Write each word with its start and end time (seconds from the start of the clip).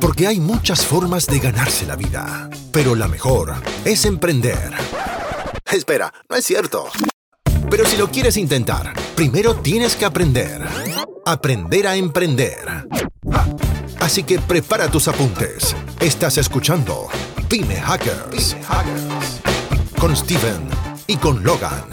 Porque 0.00 0.26
hay 0.26 0.40
muchas 0.40 0.84
formas 0.84 1.26
de 1.26 1.38
ganarse 1.38 1.86
la 1.86 1.96
vida, 1.96 2.50
pero 2.72 2.94
la 2.94 3.08
mejor 3.08 3.54
es 3.84 4.04
emprender. 4.04 4.72
Espera, 5.72 6.12
no 6.28 6.36
es 6.36 6.44
cierto. 6.44 6.88
Pero 7.70 7.84
si 7.84 7.96
lo 7.96 8.08
quieres 8.08 8.36
intentar, 8.36 8.92
primero 9.14 9.54
tienes 9.56 9.96
que 9.96 10.04
aprender. 10.04 10.62
Aprender 11.24 11.86
a 11.86 11.96
emprender. 11.96 12.86
Así 14.00 14.22
que 14.22 14.38
prepara 14.38 14.88
tus 14.88 15.08
apuntes. 15.08 15.74
Estás 16.00 16.38
escuchando 16.38 17.08
Pyme 17.48 17.76
Hackers. 17.76 18.56
Con 19.98 20.14
Steven 20.14 20.68
y 21.06 21.16
con 21.16 21.42
Logan. 21.42 21.86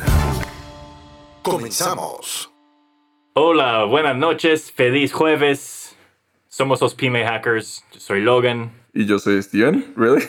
Comenzamos. 1.41 2.51
Hola, 3.33 3.85
buenas 3.85 4.15
noches, 4.15 4.71
feliz 4.71 5.11
jueves. 5.11 5.82
Somos 6.53 6.79
los 6.81 6.93
Pyme 6.93 7.25
Hackers. 7.25 7.83
Yo 7.93 7.99
soy 7.99 8.21
Logan. 8.21 8.71
Y 8.93 9.07
yo 9.07 9.17
soy 9.17 9.41
Steven, 9.41 9.91
¿really? 9.97 10.23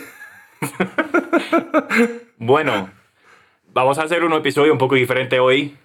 Bueno, 2.38 2.88
vamos 3.74 3.98
a 3.98 4.04
hacer 4.04 4.24
un 4.24 4.32
episodio 4.32 4.72
un 4.72 4.78
poco 4.78 4.94
diferente 4.94 5.38
hoy. 5.38 5.76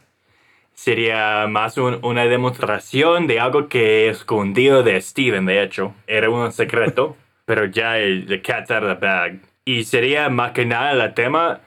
Sería 0.74 1.46
más 1.50 1.78
un- 1.78 2.00
una 2.04 2.24
demostración 2.24 3.28
de 3.28 3.42
algo 3.42 3.68
que 3.68 4.08
escondido 4.08 4.82
de 4.82 5.02
Steven, 5.02 5.46
de 5.46 5.62
hecho. 5.62 5.94
Era 6.08 6.30
un 6.30 6.54
secreto, 6.54 7.18
pero 7.46 7.66
ya 7.66 7.98
el 7.98 8.26
the 8.26 8.42
cat's 8.42 8.72
out 8.72 8.84
of 8.84 8.98
the 8.98 9.06
bag. 9.06 9.42
Y 9.66 9.84
sería 9.84 10.30
más 10.30 10.54
que 10.54 10.66
nada 10.66 10.94
el 10.94 11.14
tema 11.16 11.60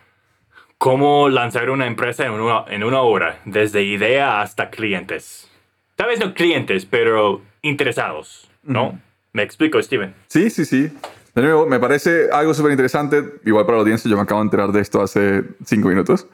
cómo 0.79 1.29
lanzar 1.29 1.69
una 1.69 1.87
empresa 1.87 2.25
en 2.25 2.33
una, 2.33 2.65
en 2.69 2.85
una 2.85 3.03
hora, 3.03 3.39
desde 3.45 3.83
idea 3.83 4.41
hasta 4.41 4.71
clientes. 4.71 5.51
Tal 5.95 6.09
vez 6.09 6.19
no 6.21 6.33
clientes, 6.33 6.87
pero 6.87 7.43
interesados, 7.63 8.51
¿no? 8.63 9.01
Me 9.33 9.43
explico, 9.43 9.81
Steven. 9.81 10.15
Sí, 10.29 10.51
sí, 10.51 10.65
sí. 10.65 10.91
De 11.35 11.43
nuevo, 11.43 11.67
me 11.67 11.81
parece 11.81 12.29
algo 12.31 12.53
súper 12.53 12.73
interesante. 12.73 13.25
Igual 13.45 13.65
para 13.65 13.79
la 13.79 13.83
audiencia, 13.83 14.11
yo 14.11 14.17
me 14.17 14.23
acabo 14.23 14.41
de 14.41 14.47
enterar 14.47 14.73
de 14.73 14.81
esto 14.81 15.01
hace 15.01 15.43
cinco 15.65 15.89
minutos. 15.89 16.27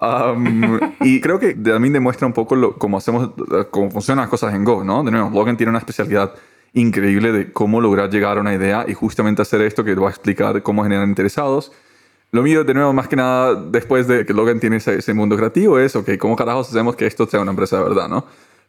Um, 0.00 0.78
y 1.00 1.20
creo 1.20 1.40
que 1.40 1.54
también 1.54 1.92
demuestra 1.92 2.26
un 2.26 2.32
poco 2.32 2.54
lo, 2.54 2.76
cómo 2.76 2.98
hacemos, 2.98 3.30
cómo 3.70 3.90
funcionan 3.90 4.22
las 4.22 4.30
cosas 4.30 4.54
en 4.54 4.62
Go, 4.62 4.84
¿no? 4.84 5.02
De 5.02 5.10
nuevo, 5.10 5.30
Logan 5.30 5.56
tiene 5.56 5.70
una 5.70 5.80
especialidad 5.80 6.34
increíble 6.74 7.32
de 7.32 7.52
cómo 7.52 7.80
lograr 7.80 8.10
llegar 8.10 8.38
a 8.38 8.40
una 8.40 8.54
idea 8.54 8.84
y 8.86 8.94
justamente 8.94 9.42
hacer 9.42 9.62
esto 9.62 9.82
que 9.82 9.94
te 9.94 9.98
voy 9.98 10.08
a 10.08 10.10
explicar 10.10 10.62
cómo 10.62 10.84
generar 10.84 11.08
interesados. 11.08 11.72
Lo 12.30 12.42
mío, 12.42 12.64
de 12.64 12.74
nuevo, 12.74 12.92
más 12.92 13.08
que 13.08 13.16
nada, 13.16 13.54
después 13.54 14.06
de 14.06 14.26
que 14.26 14.34
Logan 14.34 14.60
tiene 14.60 14.76
ese, 14.76 14.96
ese 14.96 15.14
mundo 15.14 15.36
creativo, 15.36 15.78
es, 15.78 15.96
ok, 15.96 16.10
¿cómo 16.18 16.36
carajos 16.36 16.68
hacemos 16.68 16.94
que 16.94 17.06
esto 17.06 17.26
sea 17.26 17.40
una 17.40 17.52
empresa 17.52 17.78
de 17.78 17.84
verdad, 17.84 18.08
no? 18.08 18.26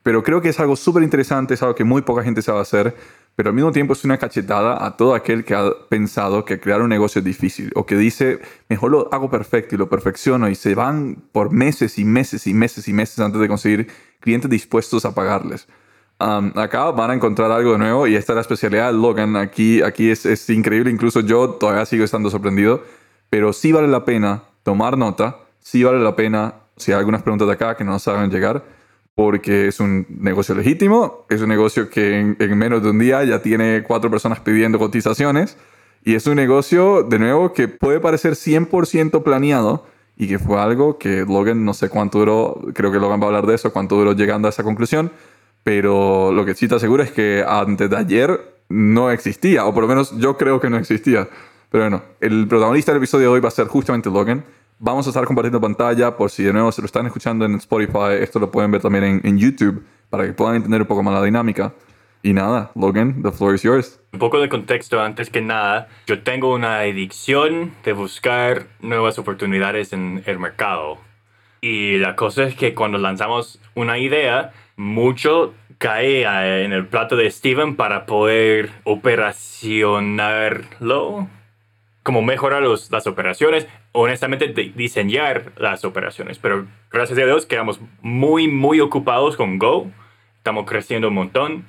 Pero 0.08 0.24
creo 0.24 0.40
que 0.40 0.48
es 0.48 0.60
algo 0.62 0.78
súper 0.78 1.04
interesante, 1.04 1.56
es 1.56 1.62
algo 1.62 1.76
que 1.76 1.84
muy 1.84 2.02
poca 2.02 2.24
gente 2.24 2.42
sabe 2.42 2.62
hacer, 2.62 2.96
pero 3.36 3.50
al 3.50 3.56
mismo 3.56 3.74
tiempo 3.74 3.92
es 3.92 4.06
una 4.06 4.18
cachetada 4.18 4.86
a 4.86 4.96
todo 4.96 5.14
aquel 5.14 5.44
que 5.44 5.54
ha 5.54 5.70
pensado 5.90 6.46
que 6.46 6.62
crear 6.62 6.82
un 6.82 6.88
negocio 6.88 7.20
es 7.20 7.26
difícil 7.26 7.74
o 7.76 7.86
que 7.86 7.98
dice, 7.98 8.40
mejor 8.70 8.92
lo 8.92 9.14
hago 9.14 9.30
perfecto 9.30 9.76
y 9.76 9.78
lo 9.78 9.90
perfecciono 9.90 10.48
y 10.48 10.56
se 10.56 10.76
van 10.76 11.18
por 11.34 11.52
meses 11.52 12.00
y 12.00 12.06
meses 12.06 12.48
y 12.48 12.54
meses 12.54 12.88
y 12.88 12.94
meses 12.94 13.20
antes 13.20 13.42
de 13.42 13.50
conseguir 13.50 13.88
clientes 14.22 14.50
dispuestos 14.50 15.04
a 15.04 15.14
pagarles. 15.14 15.68
Um, 16.22 16.58
acá 16.58 16.90
van 16.92 17.12
a 17.12 17.14
encontrar 17.14 17.52
algo 17.52 17.74
de 17.74 17.78
nuevo 17.78 18.08
y 18.08 18.16
esta 18.16 18.32
es 18.32 18.36
la 18.36 18.42
especialidad 18.44 18.94
de 18.94 18.98
Logan. 18.98 19.36
Aquí, 19.36 19.82
aquí 19.82 20.10
es, 20.10 20.26
es 20.26 20.50
increíble, 20.50 20.90
incluso 20.90 21.20
yo 21.20 21.50
todavía 21.50 21.86
sigo 21.86 22.06
estando 22.06 22.30
sorprendido, 22.30 22.82
pero 23.30 23.52
sí 23.52 23.74
vale 23.74 23.90
la 23.90 24.06
pena 24.06 24.44
tomar 24.64 24.98
nota, 24.98 25.40
sí 25.60 25.84
vale 25.84 26.00
la 26.00 26.16
pena, 26.16 26.54
si 26.78 26.94
hay 26.94 27.00
algunas 27.00 27.24
preguntas 27.24 27.46
de 27.46 27.56
acá 27.56 27.76
que 27.76 27.84
no 27.84 27.94
hagan 27.94 28.32
llegar, 28.32 28.77
porque 29.18 29.68
es 29.68 29.80
un 29.80 30.06
negocio 30.10 30.54
legítimo, 30.54 31.26
es 31.28 31.42
un 31.42 31.50
negocio 31.50 31.90
que 31.90 32.20
en, 32.20 32.38
en 32.40 32.56
menos 32.56 32.84
de 32.84 32.92
un 32.92 33.00
día 33.00 33.24
ya 33.24 33.42
tiene 33.42 33.82
cuatro 33.82 34.12
personas 34.12 34.42
pidiendo 34.42 34.78
cotizaciones 34.78 35.58
y 36.04 36.14
es 36.14 36.28
un 36.28 36.36
negocio, 36.36 37.02
de 37.02 37.18
nuevo, 37.18 37.52
que 37.52 37.68
puede 37.68 38.00
parecer 38.00 38.34
100% 38.34 39.24
planeado 39.24 39.88
y 40.18 40.28
que 40.28 40.38
fue 40.38 40.62
algo 40.62 41.00
que 41.00 41.26
Logan, 41.28 41.66
no 41.66 41.74
sé 41.74 41.90
cuánto 41.90 42.20
duró, 42.20 42.62
creo 42.76 42.92
que 42.92 43.00
Logan 43.00 43.20
va 43.20 43.24
a 43.24 43.28
hablar 43.30 43.48
de 43.48 43.56
eso, 43.56 43.74
cuánto 43.74 43.96
duró 43.96 44.14
llegando 44.14 44.48
a 44.48 44.50
esa 44.50 44.62
conclusión, 44.62 45.12
pero 45.64 46.32
lo 46.32 46.46
que 46.46 46.54
sí 46.54 46.68
te 46.68 46.76
aseguro 46.76 47.02
es 47.02 47.12
que 47.12 47.44
antes 47.48 47.90
de 47.90 47.98
ayer 47.98 48.40
no 48.70 49.10
existía, 49.10 49.66
o 49.66 49.74
por 49.74 49.82
lo 49.82 49.90
menos 49.90 50.16
yo 50.20 50.38
creo 50.38 50.60
que 50.60 50.70
no 50.70 50.78
existía. 50.78 51.28
Pero 51.72 51.86
bueno, 51.86 52.04
el 52.22 52.48
protagonista 52.48 52.92
del 52.92 53.00
episodio 53.00 53.30
de 53.30 53.34
hoy 53.34 53.40
va 53.40 53.48
a 53.48 53.52
ser 53.52 53.66
justamente 53.66 54.12
Logan. 54.12 54.46
Vamos 54.80 55.08
a 55.08 55.10
estar 55.10 55.26
compartiendo 55.26 55.60
pantalla 55.60 56.16
por 56.16 56.30
si 56.30 56.44
de 56.44 56.54
nuevo 56.54 56.72
se 56.72 56.82
lo 56.82 56.86
están 56.86 57.08
escuchando 57.08 57.46
en 57.46 57.56
Spotify, 57.56 58.20
esto 58.20 58.38
lo 58.38 58.52
pueden 58.52 58.70
ver 58.70 58.82
también 58.82 59.04
en, 59.04 59.22
en 59.24 59.40
YouTube 59.40 59.84
para 60.10 60.26
que 60.26 60.34
puedan 60.34 60.56
entender 60.56 60.82
un 60.82 60.88
poco 60.88 61.02
más 61.02 61.16
la 61.16 61.24
dinámica. 61.24 61.74
Y 62.22 62.34
nada, 62.34 62.72
Logan, 62.76 63.24
the 63.24 63.32
floor 63.32 63.56
is 63.56 63.64
yours. 63.64 64.00
Un 64.14 64.20
poco 64.20 64.40
de 64.40 64.50
contexto 64.50 65.02
antes 65.02 65.30
que 65.30 65.42
nada. 65.42 65.88
Yo 66.08 66.24
tengo 66.24 66.54
una 66.54 66.80
adicción 66.80 67.74
de 67.84 67.94
buscar 67.94 68.68
nuevas 68.82 69.18
oportunidades 69.18 69.94
en 69.94 70.24
el 70.26 70.38
mercado. 70.38 70.98
Y 71.62 71.98
la 71.98 72.16
cosa 72.16 72.44
es 72.44 72.56
que 72.56 72.76
cuando 72.76 72.98
lanzamos 72.98 73.60
una 73.76 73.98
idea, 73.98 74.52
mucho 74.76 75.54
cae 75.78 76.24
en 76.64 76.74
el 76.74 76.88
plato 76.88 77.16
de 77.16 77.32
Steven 77.32 77.76
para 77.76 78.06
poder 78.06 78.72
operacionarlo. 78.84 81.28
Como 82.08 82.22
mejorar 82.22 82.64
los- 82.64 82.90
las 82.90 83.06
operaciones, 83.06 83.68
honestamente 83.92 84.48
de- 84.48 84.72
diseñar 84.74 85.52
las 85.58 85.84
operaciones. 85.84 86.40
Pero 86.40 86.66
gracias 86.90 87.20
a 87.20 87.26
Dios 87.26 87.46
quedamos 87.46 87.82
muy, 88.02 88.48
muy 88.48 88.80
ocupados 88.80 89.36
con 89.36 89.60
Go. 89.60 89.92
Estamos 90.38 90.66
creciendo 90.66 91.10
un 91.10 91.16
montón. 91.16 91.66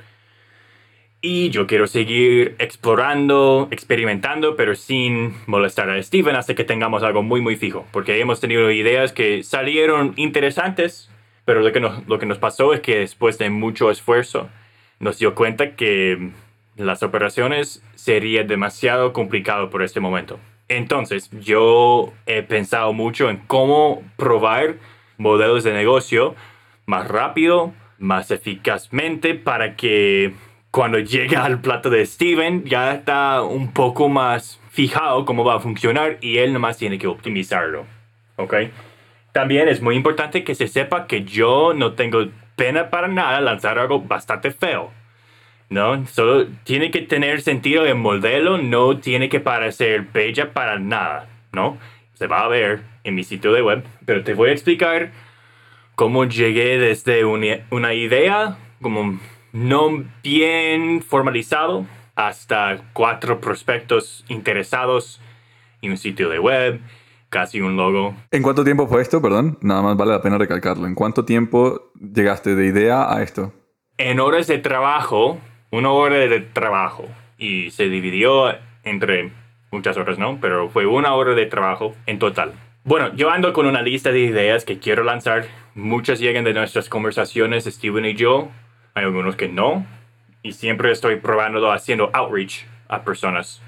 Y 1.21 1.51
yo 1.51 1.67
quiero 1.67 1.89
seguir 1.89 2.55
explorando, 2.61 3.67
experimentando, 3.73 4.55
pero 4.55 4.77
sin 4.77 5.35
molestar 5.49 5.91
a 5.91 6.01
Steven 6.01 6.37
hasta 6.37 6.55
que 6.55 6.63
tengamos 6.63 7.03
algo 7.03 7.25
muy, 7.25 7.41
muy 7.41 7.57
fijo. 7.57 7.85
Porque 7.91 8.21
hemos 8.21 8.39
tenido 8.41 8.71
ideas 8.71 9.11
que 9.11 9.43
salieron 9.43 10.13
interesantes, 10.15 11.11
pero 11.47 11.63
lo 11.63 11.73
que 11.73 11.81
nos, 11.81 12.07
lo 12.07 12.21
que 12.21 12.27
nos 12.27 12.39
pasó 12.39 12.73
es 12.75 12.81
que 12.81 13.01
después 13.01 13.39
de 13.39 13.51
mucho 13.51 13.91
esfuerzo 13.91 14.49
nos 15.01 15.19
dio 15.19 15.35
cuenta 15.35 15.75
que 15.75 16.31
las 16.79 17.03
operaciones 17.03 17.83
sería 17.95 18.45
demasiado 18.45 19.13
complicado 19.13 19.69
por 19.69 19.83
este 19.83 20.01
momento. 20.01 20.39
Entonces, 20.69 21.31
yo 21.41 22.13
he 22.27 22.43
pensado 22.43 22.93
mucho 22.93 23.31
en 23.31 23.39
cómo 23.47 24.03
probar 24.17 24.77
modelos 25.17 25.65
de 25.65 25.73
negocio 25.73 26.35
más 26.87 27.09
rápido, 27.09 27.73
más 27.99 28.31
eficazmente 28.31 29.35
para 29.35 29.77
que 29.77 30.33
cuando 30.71 30.99
llega 30.99 31.45
al 31.45 31.61
plato 31.61 31.91
de 31.91 32.05
Steven 32.07 32.65
ya 32.65 32.95
está 32.95 33.43
un 33.43 33.73
poco 33.73 34.09
más 34.09 34.61
fijado 34.71 35.25
cómo 35.25 35.45
va 35.45 35.57
a 35.57 35.61
funcionar 35.61 36.19
y 36.21 36.39
él 36.39 36.53
nomás 36.53 36.79
tiene 36.79 36.99
que 36.99 37.07
optimizarlo. 37.07 37.87
¿Ok? 38.37 38.55
También 39.33 39.69
es 39.69 39.81
muy 39.81 39.97
importante 39.97 40.45
que 40.45 40.55
se 40.55 40.69
sepa 40.69 41.07
que 41.07 41.25
yo 41.25 41.73
no 41.75 41.95
tengo 41.95 42.27
pena 42.57 42.91
para 42.91 43.09
nada 43.09 43.41
lanzar 43.41 43.79
algo 43.79 44.01
bastante 44.01 44.51
feo. 44.51 44.93
¿No? 45.71 46.07
Solo 46.07 46.47
tiene 46.65 46.91
que 46.91 47.03
tener 47.03 47.43
sentido 47.43 47.85
el 47.85 47.95
modelo, 47.95 48.57
no 48.57 48.99
tiene 48.99 49.29
que 49.29 49.41
parecer 49.41 50.09
bella 50.13 50.53
para 50.55 50.79
nada, 50.79 51.29
¿no? 51.53 51.77
Se 52.15 52.27
va 52.27 52.41
a 52.41 52.49
ver 52.49 52.81
en 53.05 53.15
mi 53.15 53.23
sitio 53.25 53.53
de 53.53 53.63
web, 53.63 53.85
pero 54.07 54.25
te 54.25 54.35
voy 54.35 54.51
a 54.51 54.53
explicar 54.53 55.13
cómo 55.99 56.25
llegué 56.25 56.79
desde 56.79 57.25
una, 57.25 57.93
idea 57.93 58.57
como 58.81 59.19
no 59.53 60.05
bien 60.23 61.03
formalizado 61.03 61.87
hasta 62.15 62.85
cuatro 62.93 63.41
prospectos 63.41 64.25
interesados 64.29 65.21
y 65.81 65.89
un 65.89 65.97
sitio 65.97 66.29
de 66.29 66.39
web, 66.39 66.81
casi 67.31 67.61
un 67.61 67.77
logo. 67.77 68.15
¿En 68.31 68.45
cuánto 68.45 68.63
tiempo 68.63 68.87
fue 68.87 69.03
esto? 69.03 69.21
Perdón, 69.21 69.59
nada 69.61 69.83
más 69.83 69.97
vale 69.97 70.13
la 70.13 70.23
pena 70.23 70.39
recalcarlo. 70.39 70.87
¿En 70.87 70.95
cuánto 70.95 71.25
tiempo 71.25 71.91
llegaste 71.95 72.55
de 72.55 72.67
idea 72.67 73.13
a 73.13 73.23
esto? 73.25 73.53
En 73.97 74.21
horas 74.21 74.47
de 74.47 74.59
trabajo, 74.59 75.39
una 75.71 75.91
hora 75.91 76.17
de 76.17 76.41
trabajo 76.41 77.07
y 77.39 77.71
se 77.71 77.89
dividió 77.89 78.55
entre 78.85 79.31
muchas 79.71 79.97
horas, 79.97 80.19
¿no? 80.19 80.39
Pero 80.41 80.69
fue 80.69 80.87
una 80.87 81.15
hora 81.15 81.35
de 81.35 81.47
trabajo 81.47 81.95
en 82.07 82.19
total. 82.19 82.53
Bueno, 82.85 83.15
yo 83.15 83.31
ando 83.31 83.53
con 83.53 83.67
una 83.67 83.83
lista 83.83 84.11
de 84.11 84.21
ideas 84.21 84.65
que 84.65 84.79
quiero 84.79 85.05
lanzar. 85.05 85.47
Muchas 85.75 86.21
llegan 86.21 86.45
de 86.45 86.55
nuestras 86.55 86.89
conversaciones, 86.89 87.65
Steven 87.65 88.05
y 88.07 88.15
yo. 88.15 88.49
Hay 88.95 89.05
algunos 89.05 89.37
que 89.37 89.49
no. 89.49 89.87
Y 90.43 90.53
siempre 90.53 90.91
estoy 90.91 91.17
probándolo 91.17 91.71
haciendo 91.71 92.11
outreach 92.15 92.65
a 92.89 93.03
personas. 93.03 93.61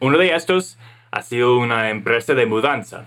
Uno 0.00 0.18
de 0.18 0.34
estos 0.34 0.78
ha 1.10 1.22
sido 1.22 1.58
una 1.58 1.90
empresa 1.90 2.34
de 2.34 2.46
mudanza. 2.46 3.06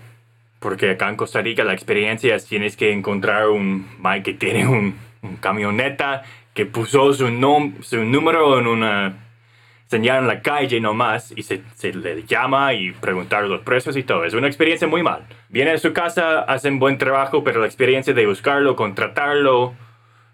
Porque 0.58 0.90
acá 0.90 1.08
en 1.08 1.16
Costa 1.16 1.42
Rica 1.42 1.64
la 1.64 1.74
experiencia 1.74 2.34
es 2.34 2.46
tienes 2.46 2.76
que 2.76 2.92
encontrar 2.92 3.48
un 3.48 3.88
Mike 3.98 4.22
que 4.22 4.38
tiene 4.38 4.66
un, 4.66 4.96
un 5.20 5.36
camioneta 5.36 6.22
que 6.54 6.66
puso 6.66 7.12
su, 7.12 7.28
nom- 7.28 7.82
su 7.82 8.04
número 8.04 8.58
en 8.58 8.66
una 8.66 9.14
señal 9.86 10.20
en 10.20 10.26
la 10.26 10.40
calle 10.42 10.80
nomás 10.80 11.32
y 11.36 11.42
se, 11.42 11.62
se 11.74 11.92
le 11.92 12.22
llama 12.24 12.72
y 12.72 12.92
preguntar 12.92 13.44
los 13.44 13.60
precios 13.60 13.96
y 13.96 14.02
todo. 14.02 14.24
Es 14.24 14.32
una 14.34 14.46
experiencia 14.46 14.88
muy 14.88 15.02
mal. 15.02 15.26
Viene 15.50 15.72
a 15.72 15.78
su 15.78 15.92
casa, 15.92 16.40
hacen 16.40 16.78
buen 16.78 16.96
trabajo, 16.98 17.44
pero 17.44 17.60
la 17.60 17.66
experiencia 17.66 18.14
de 18.14 18.26
buscarlo, 18.26 18.74
contratarlo, 18.76 19.74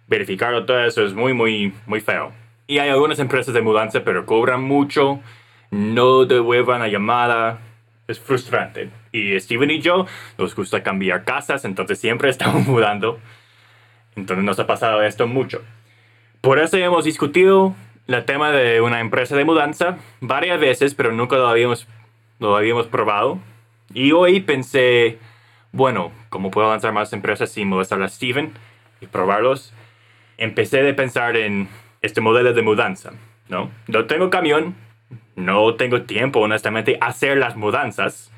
verificarlo, 0.06 0.64
todo 0.64 0.84
eso 0.84 1.04
es 1.04 1.12
muy, 1.14 1.32
muy, 1.34 1.72
muy 1.86 2.00
feo. 2.00 2.32
Y 2.66 2.78
hay 2.78 2.90
algunas 2.90 3.18
empresas 3.18 3.54
de 3.54 3.62
mudanza, 3.62 4.04
pero 4.04 4.26
cobran 4.26 4.62
mucho, 4.62 5.20
no 5.70 6.24
devuelvan 6.24 6.80
la 6.80 6.88
llamada. 6.88 7.58
Es 8.06 8.18
frustrante. 8.20 8.90
Y 9.12 9.38
Steven 9.38 9.70
y 9.70 9.80
yo 9.80 10.06
nos 10.38 10.54
gusta 10.54 10.82
cambiar 10.82 11.24
casas, 11.24 11.64
entonces 11.64 11.98
siempre 11.98 12.30
estamos 12.30 12.66
mudando. 12.66 13.18
Entonces 14.16 14.44
nos 14.44 14.58
ha 14.58 14.66
pasado 14.66 15.02
esto 15.02 15.26
mucho. 15.26 15.62
Por 16.40 16.60
eso 16.60 16.76
hemos 16.76 17.04
discutido 17.04 17.74
el 18.06 18.24
tema 18.24 18.52
de 18.52 18.80
una 18.80 19.00
empresa 19.00 19.36
de 19.36 19.44
mudanza 19.44 19.98
varias 20.20 20.60
veces, 20.60 20.94
pero 20.94 21.12
nunca 21.12 21.36
lo 21.36 21.48
habíamos, 21.48 21.88
lo 22.38 22.56
habíamos 22.56 22.86
probado. 22.86 23.38
Y 23.92 24.12
hoy 24.12 24.40
pensé, 24.40 25.18
bueno, 25.72 26.12
¿cómo 26.28 26.50
puedo 26.50 26.70
lanzar 26.70 26.92
más 26.92 27.12
empresas 27.12 27.50
sin 27.50 27.68
molestar 27.68 28.00
a 28.02 28.08
Steven 28.08 28.52
y 29.00 29.06
probarlos? 29.06 29.74
Empecé 30.36 30.88
a 30.88 30.96
pensar 30.96 31.36
en 31.36 31.68
este 32.02 32.20
modelo 32.20 32.52
de 32.54 32.62
mudanza, 32.62 33.12
¿no? 33.48 33.70
No 33.88 34.06
tengo 34.06 34.30
camión, 34.30 34.76
no 35.34 35.74
tengo 35.74 36.02
tiempo, 36.02 36.38
honestamente, 36.38 36.98
hacer 37.00 37.36
las 37.36 37.56
mudanzas, 37.56 38.30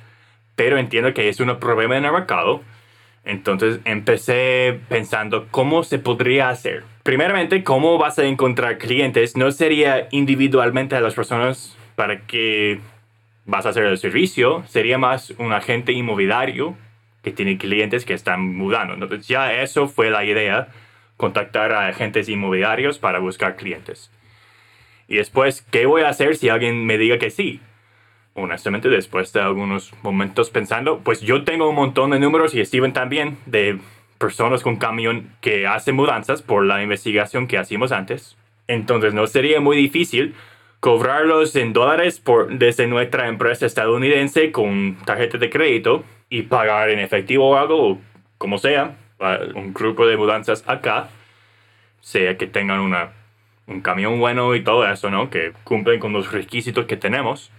pero 0.57 0.79
entiendo 0.79 1.13
que 1.13 1.29
es 1.29 1.39
un 1.39 1.55
problema 1.59 1.99
en 1.99 2.07
el 2.07 2.13
mercado. 2.13 2.63
Entonces 3.25 3.81
empecé 3.85 4.81
pensando 4.89 5.47
cómo 5.51 5.83
se 5.83 5.99
podría 5.99 6.49
hacer. 6.49 6.85
Primeramente, 7.03 7.65
cómo 7.65 7.99
vas 7.99 8.19
a 8.19 8.25
encontrar 8.25 8.79
clientes. 8.79 9.37
No 9.37 9.51
sería 9.53 10.09
individualmente 10.11 10.97
a 10.97 11.01
las 11.01 11.15
personas 11.15 11.77
para 11.97 12.21
que 12.27 12.81
vas 13.45 13.67
a 13.67 13.71
hacer 13.71 13.85
el 13.85 13.99
servicio. 13.99 14.65
Sería 14.69 14.99
más 14.99 15.31
un 15.39 15.53
agente 15.53 15.93
inmobiliario 15.93 16.77
que 17.23 17.33
tiene 17.33 17.59
clientes 17.59 18.05
que 18.05 18.15
están 18.15 18.57
mudando. 18.57 18.95
Entonces 18.95 19.27
ya 19.29 19.53
eso 19.53 19.89
fue 19.89 20.11
la 20.11 20.25
idea, 20.25 20.69
contactar 21.17 21.73
a 21.73 21.89
agentes 21.89 22.29
inmobiliarios 22.29 22.99
para 22.99 23.19
buscar 23.19 23.57
clientes. 23.57 24.11
Y 25.09 25.17
después, 25.17 25.63
¿qué 25.71 25.87
voy 25.87 26.03
a 26.03 26.09
hacer 26.09 26.37
si 26.37 26.49
alguien 26.49 26.87
me 26.87 26.97
diga 26.97 27.19
que 27.19 27.31
sí? 27.31 27.61
Honestamente, 28.35 28.89
después 28.89 29.33
de 29.33 29.41
algunos 29.41 29.93
momentos 30.03 30.51
pensando, 30.51 31.01
pues 31.01 31.21
yo 31.21 31.45
tengo 31.45 31.69
un 31.69 31.75
montón 31.75 32.11
de 32.11 32.21
números 32.21 32.55
y 32.55 32.65
Steven 32.65 32.93
también 32.93 33.39
de 33.47 33.79
personas 34.19 34.63
con 34.63 34.77
camión 34.77 35.35
que 35.41 35.67
hacen 35.67 35.97
mudanzas 35.97 36.43
por 36.43 36.65
la 36.65 36.83
investigación 36.83 37.47
que 37.47 37.59
hacíamos 37.59 37.93
antes. 37.93 38.37
Entonces 38.69 39.15
no 39.15 39.27
sería 39.27 39.61
muy 39.61 39.77
difícil 39.77 40.35
cobrarlos 40.79 41.57
en 41.57 41.73
dólares 41.73 42.21
por, 42.21 42.57
desde 42.57 42.87
nuestra 42.87 43.29
empresa 43.29 43.67
estadounidense 43.67 44.53
con 44.53 44.97
tarjeta 45.05 45.39
de 45.39 45.51
crédito 45.51 46.05
y 46.29 46.43
pagar 46.43 46.91
en 46.91 47.01
efectivo 47.01 47.51
o 47.51 47.57
algo, 47.57 47.99
como 48.39 48.59
sea, 48.59 48.97
un 49.55 49.75
grupo 49.75 50.07
de 50.07 50.17
mudanzas 50.17 50.65
acá, 50.67 51.09
sea 52.01 52.39
que 52.39 52.47
tengan 52.47 52.81
una 52.81 53.13
un 53.71 53.81
camión 53.81 54.19
bueno 54.19 54.55
y 54.55 54.63
todo 54.63 54.87
eso, 54.87 55.11
¿no? 55.11 55.31
Que 55.31 55.53
cumplen 55.65 56.01
con 56.01 56.13
los 56.13 56.33
requisitos 56.33 56.87
que 56.87 56.97
tenemos. 56.97 57.51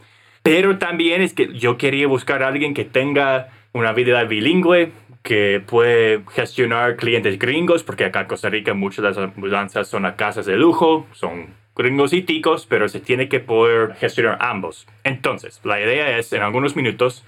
Pero 0.44 0.78
también 0.78 1.22
es 1.22 1.34
que 1.34 1.54
yo 1.54 1.78
quería 1.78 2.08
buscar 2.08 2.44
a 2.44 2.48
alguien 2.48 2.74
que 2.74 2.86
tenga 2.86 3.50
una 3.74 3.94
vida 3.94 4.24
bilingüe, 4.24 4.92
que 5.24 5.62
puede 5.66 6.24
gestionar 6.32 6.96
clientes 6.96 7.38
gringos, 7.38 7.84
porque 7.84 8.06
acá 8.06 8.22
en 8.22 8.28
Costa 8.28 8.50
Rica 8.50 8.74
muchas 8.74 9.16
de 9.16 9.22
las 9.22 9.38
mudanzas 9.38 9.88
son 9.88 10.06
a 10.06 10.16
casas 10.16 10.46
de 10.46 10.58
lujo, 10.58 11.06
son 11.14 11.54
gringos 11.76 12.14
y 12.14 12.22
ticos, 12.24 12.66
pero 12.66 12.90
se 12.90 13.00
tiene 13.00 13.30
que 13.30 13.40
poder 13.40 13.94
gestionar 13.96 14.38
ambos. 14.42 14.88
Entonces, 15.04 15.62
la 15.64 15.80
idea 15.80 16.18
es, 16.18 16.34
en 16.34 16.42
algunos 16.42 16.76
minutos, 16.76 17.24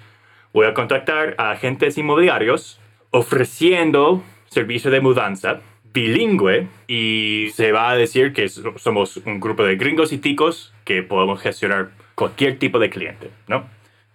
voy 0.53 0.65
a 0.65 0.73
contactar 0.73 1.35
a 1.37 1.51
agentes 1.51 1.97
inmobiliarios 1.97 2.79
ofreciendo 3.11 4.23
servicio 4.47 4.89
de 4.89 5.01
mudanza 5.01 5.61
bilingüe 5.93 6.67
y 6.87 7.49
se 7.53 7.71
va 7.71 7.91
a 7.91 7.95
decir 7.95 8.33
que 8.33 8.49
somos 8.49 9.17
un 9.17 9.39
grupo 9.39 9.63
de 9.63 9.75
gringos 9.75 10.11
y 10.11 10.17
ticos 10.17 10.73
que 10.83 11.03
podemos 11.03 11.39
gestionar 11.39 11.91
cualquier 12.15 12.59
tipo 12.59 12.79
de 12.79 12.89
cliente, 12.89 13.31
¿no? 13.47 13.63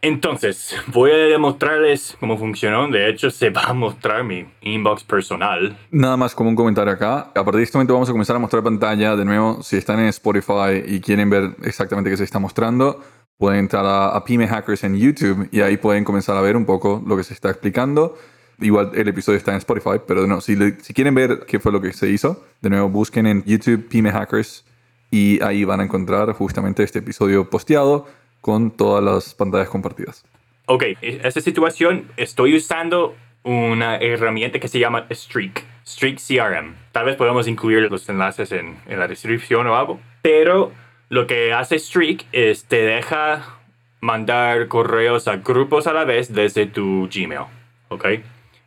Entonces, 0.01 0.77
voy 0.89 1.11
a 1.11 1.17
demostrarles 1.17 2.17
cómo 2.21 2.39
funcionó. 2.39 2.89
De 2.89 3.09
hecho, 3.09 3.31
se 3.31 3.51
va 3.51 3.65
a 3.65 3.73
mostrar 3.73 4.25
mi 4.25 4.47
inbox 4.61 5.05
personal. 5.05 5.77
Nada 5.91 6.17
más 6.17 6.35
como 6.35 6.51
un 6.51 6.57
comentario 6.57 6.93
acá. 6.93 7.31
A 7.35 7.45
partir 7.45 7.57
de 7.57 7.63
este 7.65 7.79
momento 7.79 7.95
vamos 7.95 8.09
a 8.09 8.13
comenzar 8.13 8.37
a 8.37 8.39
mostrar 8.39 8.63
pantalla. 8.63 9.17
De 9.17 9.25
nuevo, 9.25 9.63
si 9.63 9.77
están 9.77 9.99
en 9.99 10.07
Spotify 10.07 10.83
y 10.87 11.01
quieren 11.01 11.31
ver 11.31 11.57
exactamente 11.63 12.11
qué 12.11 12.17
se 12.17 12.25
está 12.25 12.39
mostrando, 12.39 13.03
pueden 13.37 13.61
entrar 13.61 13.85
a, 13.85 14.11
a 14.11 14.25
Pyme 14.25 14.47
Hackers 14.47 14.85
en 14.85 14.97
YouTube 14.97 15.49
y 15.51 15.61
ahí 15.61 15.77
pueden 15.77 16.05
comenzar 16.05 16.37
a 16.37 16.41
ver 16.41 16.57
un 16.57 16.65
poco 16.65 17.03
lo 17.05 17.17
que 17.17 17.25
se 17.25 17.35
está 17.35 17.51
explicando. 17.51 18.17
Igual 18.61 18.91
el 18.95 19.07
episodio 19.07 19.39
está 19.39 19.53
en 19.53 19.59
Spotify, 19.59 20.01
pero 20.05 20.27
no, 20.27 20.41
si, 20.41 20.57
si 20.81 20.93
quieren 20.93 21.15
ver 21.15 21.45
qué 21.47 21.61
fue 21.61 21.71
lo 21.71 21.81
que 21.81 21.93
se 21.93 22.09
hizo, 22.09 22.45
de 22.61 22.71
nuevo 22.71 22.89
busquen 22.89 23.27
en 23.27 23.45
YouTube 23.45 23.89
Pyme 23.89 24.11
Hackers 24.11 24.65
y 25.11 25.43
ahí 25.43 25.65
van 25.65 25.81
a 25.81 25.85
encontrar 25.85 26.33
justamente 26.33 26.83
este 26.83 27.01
episodio 27.01 27.49
posteado 27.49 28.07
con 28.41 28.71
todas 28.71 29.03
las 29.03 29.35
pantallas 29.35 29.69
compartidas. 29.69 30.25
Ok, 30.67 30.85
en 31.01 31.25
esta 31.25 31.41
situación 31.41 32.09
estoy 32.17 32.57
usando 32.57 33.15
una 33.43 33.97
herramienta 33.97 34.59
que 34.59 34.69
se 34.69 34.79
llama 34.79 35.07
Streak, 35.11 35.65
Streak 35.87 36.19
CRM. 36.19 36.75
Tal 36.93 37.07
vez 37.07 37.17
podamos 37.17 37.49
incluir 37.49 37.91
los 37.91 38.09
enlaces 38.09 38.53
en, 38.53 38.77
en 38.87 38.99
la 38.99 39.09
descripción 39.09 39.67
o 39.67 39.77
algo, 39.77 39.99
pero 40.21 40.73
lo 41.09 41.27
que 41.27 41.53
hace 41.53 41.79
Streak 41.79 42.27
es 42.33 42.65
te 42.65 42.83
deja 42.83 43.59
mandar 44.01 44.69
correos 44.69 45.27
a 45.27 45.37
grupos 45.37 45.87
a 45.87 45.93
la 45.93 46.05
vez 46.05 46.33
desde 46.33 46.67
tu 46.67 47.09
Gmail, 47.13 47.47
¿ok? 47.89 48.07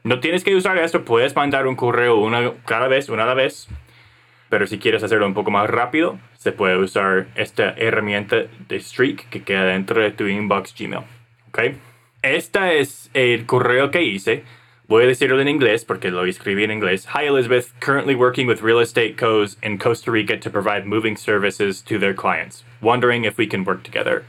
No 0.03 0.19
tienes 0.19 0.43
que 0.43 0.55
usar 0.55 0.77
esto, 0.79 1.05
puedes 1.05 1.35
mandar 1.35 1.67
un 1.67 1.75
correo 1.75 2.17
una 2.17 2.51
cada 2.65 2.87
vez, 2.87 3.09
una 3.09 3.23
a 3.23 3.27
la 3.27 3.33
vez. 3.35 3.67
Pero 4.51 4.67
si 4.67 4.79
quieres 4.79 5.01
hacerlo 5.01 5.25
un 5.25 5.33
poco 5.33 5.49
más 5.49 5.69
rápido, 5.69 6.19
se 6.37 6.51
puede 6.51 6.75
usar 6.75 7.27
esta 7.35 7.69
herramienta 7.77 8.47
de 8.67 8.79
Streak 8.81 9.29
que 9.29 9.43
queda 9.43 9.63
dentro 9.63 10.01
de 10.01 10.11
tu 10.11 10.27
inbox 10.27 10.75
Gmail. 10.77 11.05
¿Ok? 11.47 11.59
Este 12.21 12.81
es 12.81 13.09
el 13.13 13.45
correo 13.45 13.91
que 13.91 14.03
hice. 14.03 14.43
Voy 14.89 15.05
a 15.05 15.07
decirlo 15.07 15.39
en 15.39 15.47
inglés 15.47 15.85
porque 15.85 16.11
lo 16.11 16.25
escribí 16.25 16.65
en 16.65 16.71
inglés. 16.71 17.07
Hi 17.15 17.27
Elizabeth, 17.27 17.71
currently 17.79 18.13
working 18.13 18.45
with 18.45 18.61
real 18.61 18.81
estate 18.81 19.15
co's 19.15 19.55
in 19.63 19.77
Costa 19.77 20.11
Rica 20.11 20.37
to 20.37 20.49
provide 20.49 20.85
moving 20.85 21.15
services 21.15 21.81
to 21.83 21.97
their 21.97 22.13
clients. 22.13 22.65
Wondering 22.81 23.23
if 23.23 23.37
we 23.37 23.47
can 23.47 23.63
work 23.63 23.83
together. 23.83 24.25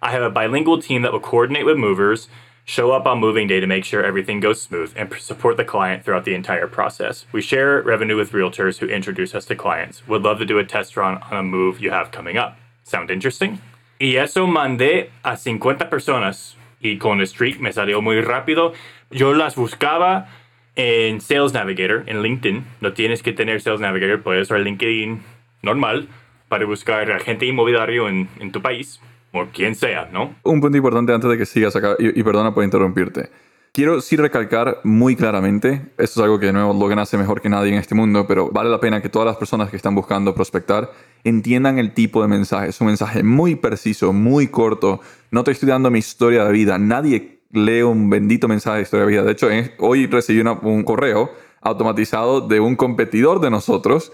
I 0.00 0.12
have 0.12 0.22
a 0.22 0.30
bilingual 0.30 0.80
team 0.80 1.02
that 1.02 1.12
will 1.12 1.20
coordinate 1.20 1.66
with 1.66 1.76
movers 1.76 2.28
show 2.64 2.92
up 2.92 3.06
on 3.06 3.20
moving 3.20 3.46
day 3.46 3.60
to 3.60 3.66
make 3.66 3.84
sure 3.84 4.02
everything 4.02 4.40
goes 4.40 4.60
smooth, 4.60 4.92
and 4.96 5.12
support 5.14 5.56
the 5.56 5.64
client 5.64 6.04
throughout 6.04 6.24
the 6.24 6.34
entire 6.34 6.66
process. 6.66 7.26
We 7.32 7.42
share 7.42 7.82
revenue 7.82 8.16
with 8.16 8.32
realtors 8.32 8.78
who 8.78 8.86
introduce 8.86 9.34
us 9.34 9.44
to 9.46 9.54
clients. 9.54 10.06
Would 10.08 10.22
love 10.22 10.38
to 10.38 10.46
do 10.46 10.58
a 10.58 10.64
test 10.64 10.96
run 10.96 11.18
on 11.30 11.36
a 11.36 11.42
move 11.42 11.80
you 11.80 11.90
have 11.90 12.10
coming 12.10 12.38
up. 12.38 12.56
Sound 12.84 13.10
interesting? 13.10 13.60
Y 14.00 14.16
eso 14.16 14.46
mandé 14.46 15.10
a 15.22 15.36
50 15.36 15.88
personas 15.88 16.56
y 16.80 16.98
con 16.98 17.20
el 17.20 17.26
Streak 17.26 17.60
me 17.60 17.72
salió 17.72 18.02
muy 18.02 18.20
rápido. 18.20 18.74
Yo 19.10 19.32
las 19.32 19.54
buscaba 19.54 20.28
en 20.74 21.20
Sales 21.20 21.52
Navigator, 21.52 22.04
en 22.06 22.22
LinkedIn. 22.22 22.64
No 22.80 22.92
tienes 22.92 23.22
que 23.22 23.32
tener 23.32 23.60
Sales 23.60 23.80
Navigator, 23.80 24.22
puedes 24.22 24.50
usar 24.50 24.60
LinkedIn 24.60 25.22
normal 25.62 26.08
para 26.48 26.66
buscar 26.66 27.10
agente 27.12 27.46
inmobiliario 27.46 28.08
en, 28.08 28.28
en 28.40 28.52
tu 28.52 28.60
país 28.60 29.00
o 29.34 29.48
quien 29.52 29.74
sea, 29.74 30.08
¿no? 30.12 30.36
Un 30.44 30.60
punto 30.60 30.78
importante 30.78 31.12
antes 31.12 31.28
de 31.28 31.36
que 31.36 31.44
sigas 31.44 31.74
acá, 31.74 31.96
y, 31.98 32.22
perdona 32.22 32.54
por 32.54 32.62
interrumpirte. 32.62 33.30
Quiero 33.72 34.00
sí 34.00 34.16
recalcar 34.16 34.78
muy 34.84 35.16
claramente, 35.16 35.90
esto 35.98 36.20
es 36.20 36.24
algo 36.24 36.38
que 36.38 36.46
de 36.46 36.52
nuevo 36.52 36.72
Logan 36.72 37.00
hace 37.00 37.18
mejor 37.18 37.42
que 37.42 37.48
nadie 37.48 37.72
en 37.72 37.78
este 37.78 37.96
mundo, 37.96 38.24
pero 38.28 38.48
vale 38.52 38.70
la 38.70 38.78
pena 38.78 39.02
que 39.02 39.08
todas 39.08 39.26
las 39.26 39.36
personas 39.36 39.68
que 39.68 39.76
están 39.76 39.96
buscando 39.96 40.32
prospectar 40.32 40.92
entiendan 41.24 41.80
el 41.80 41.92
tipo 41.92 42.22
de 42.22 42.28
mensaje. 42.28 42.68
Es 42.68 42.80
un 42.80 42.86
mensaje 42.86 43.24
muy 43.24 43.56
preciso, 43.56 44.12
muy 44.12 44.46
corto. 44.46 45.00
No 45.32 45.42
te 45.42 45.50
estoy 45.50 45.68
dando 45.68 45.90
mi 45.90 45.98
historia 45.98 46.44
de 46.44 46.52
vida. 46.52 46.78
Nadie 46.78 47.40
lee 47.50 47.82
un 47.82 48.08
bendito 48.10 48.46
mensaje 48.46 48.76
de 48.76 48.82
historia 48.84 49.06
de 49.06 49.10
vida. 49.10 49.22
De 49.24 49.32
hecho, 49.32 49.48
hoy 49.78 50.06
recibí 50.06 50.40
un 50.40 50.84
correo 50.84 51.32
automatizado 51.60 52.42
de 52.42 52.60
un 52.60 52.76
competidor 52.76 53.40
de 53.40 53.50
nosotros 53.50 54.12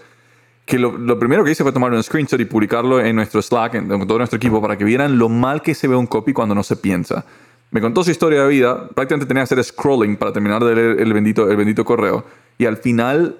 que 0.65 0.79
lo, 0.79 1.19
primero 1.19 1.43
que 1.43 1.51
hice 1.51 1.63
fue 1.63 1.71
tomar 1.71 1.91
un 1.91 2.01
screenshot 2.01 2.39
y 2.39 2.45
publicarlo 2.45 2.99
en 3.01 3.15
nuestro 3.15 3.41
Slack, 3.41 3.75
en, 3.75 3.87
todo 3.87 4.17
nuestro 4.17 4.37
equipo, 4.37 4.61
para 4.61 4.77
que 4.77 4.85
vieran 4.85 5.17
lo 5.17 5.27
mal 5.27 5.61
que 5.61 5.73
se 5.73 5.87
ve 5.87 5.95
un 5.95 6.07
copy 6.07 6.33
cuando 6.33 6.55
no 6.55 6.63
se 6.63 6.75
piensa. 6.75 7.25
Me 7.71 7.81
contó 7.81 8.03
su 8.03 8.11
historia 8.11 8.43
de 8.43 8.49
vida, 8.49 8.89
prácticamente 8.89 9.25
tenía 9.25 9.41
que 9.41 9.53
hacer 9.53 9.63
scrolling 9.63 10.17
para 10.17 10.33
terminar 10.33 10.63
de 10.63 10.75
leer 10.75 11.01
el 11.01 11.13
bendito, 11.13 11.49
el 11.49 11.57
bendito 11.57 11.85
correo. 11.85 12.25
Y 12.57 12.65
al 12.65 12.77
final 12.77 13.37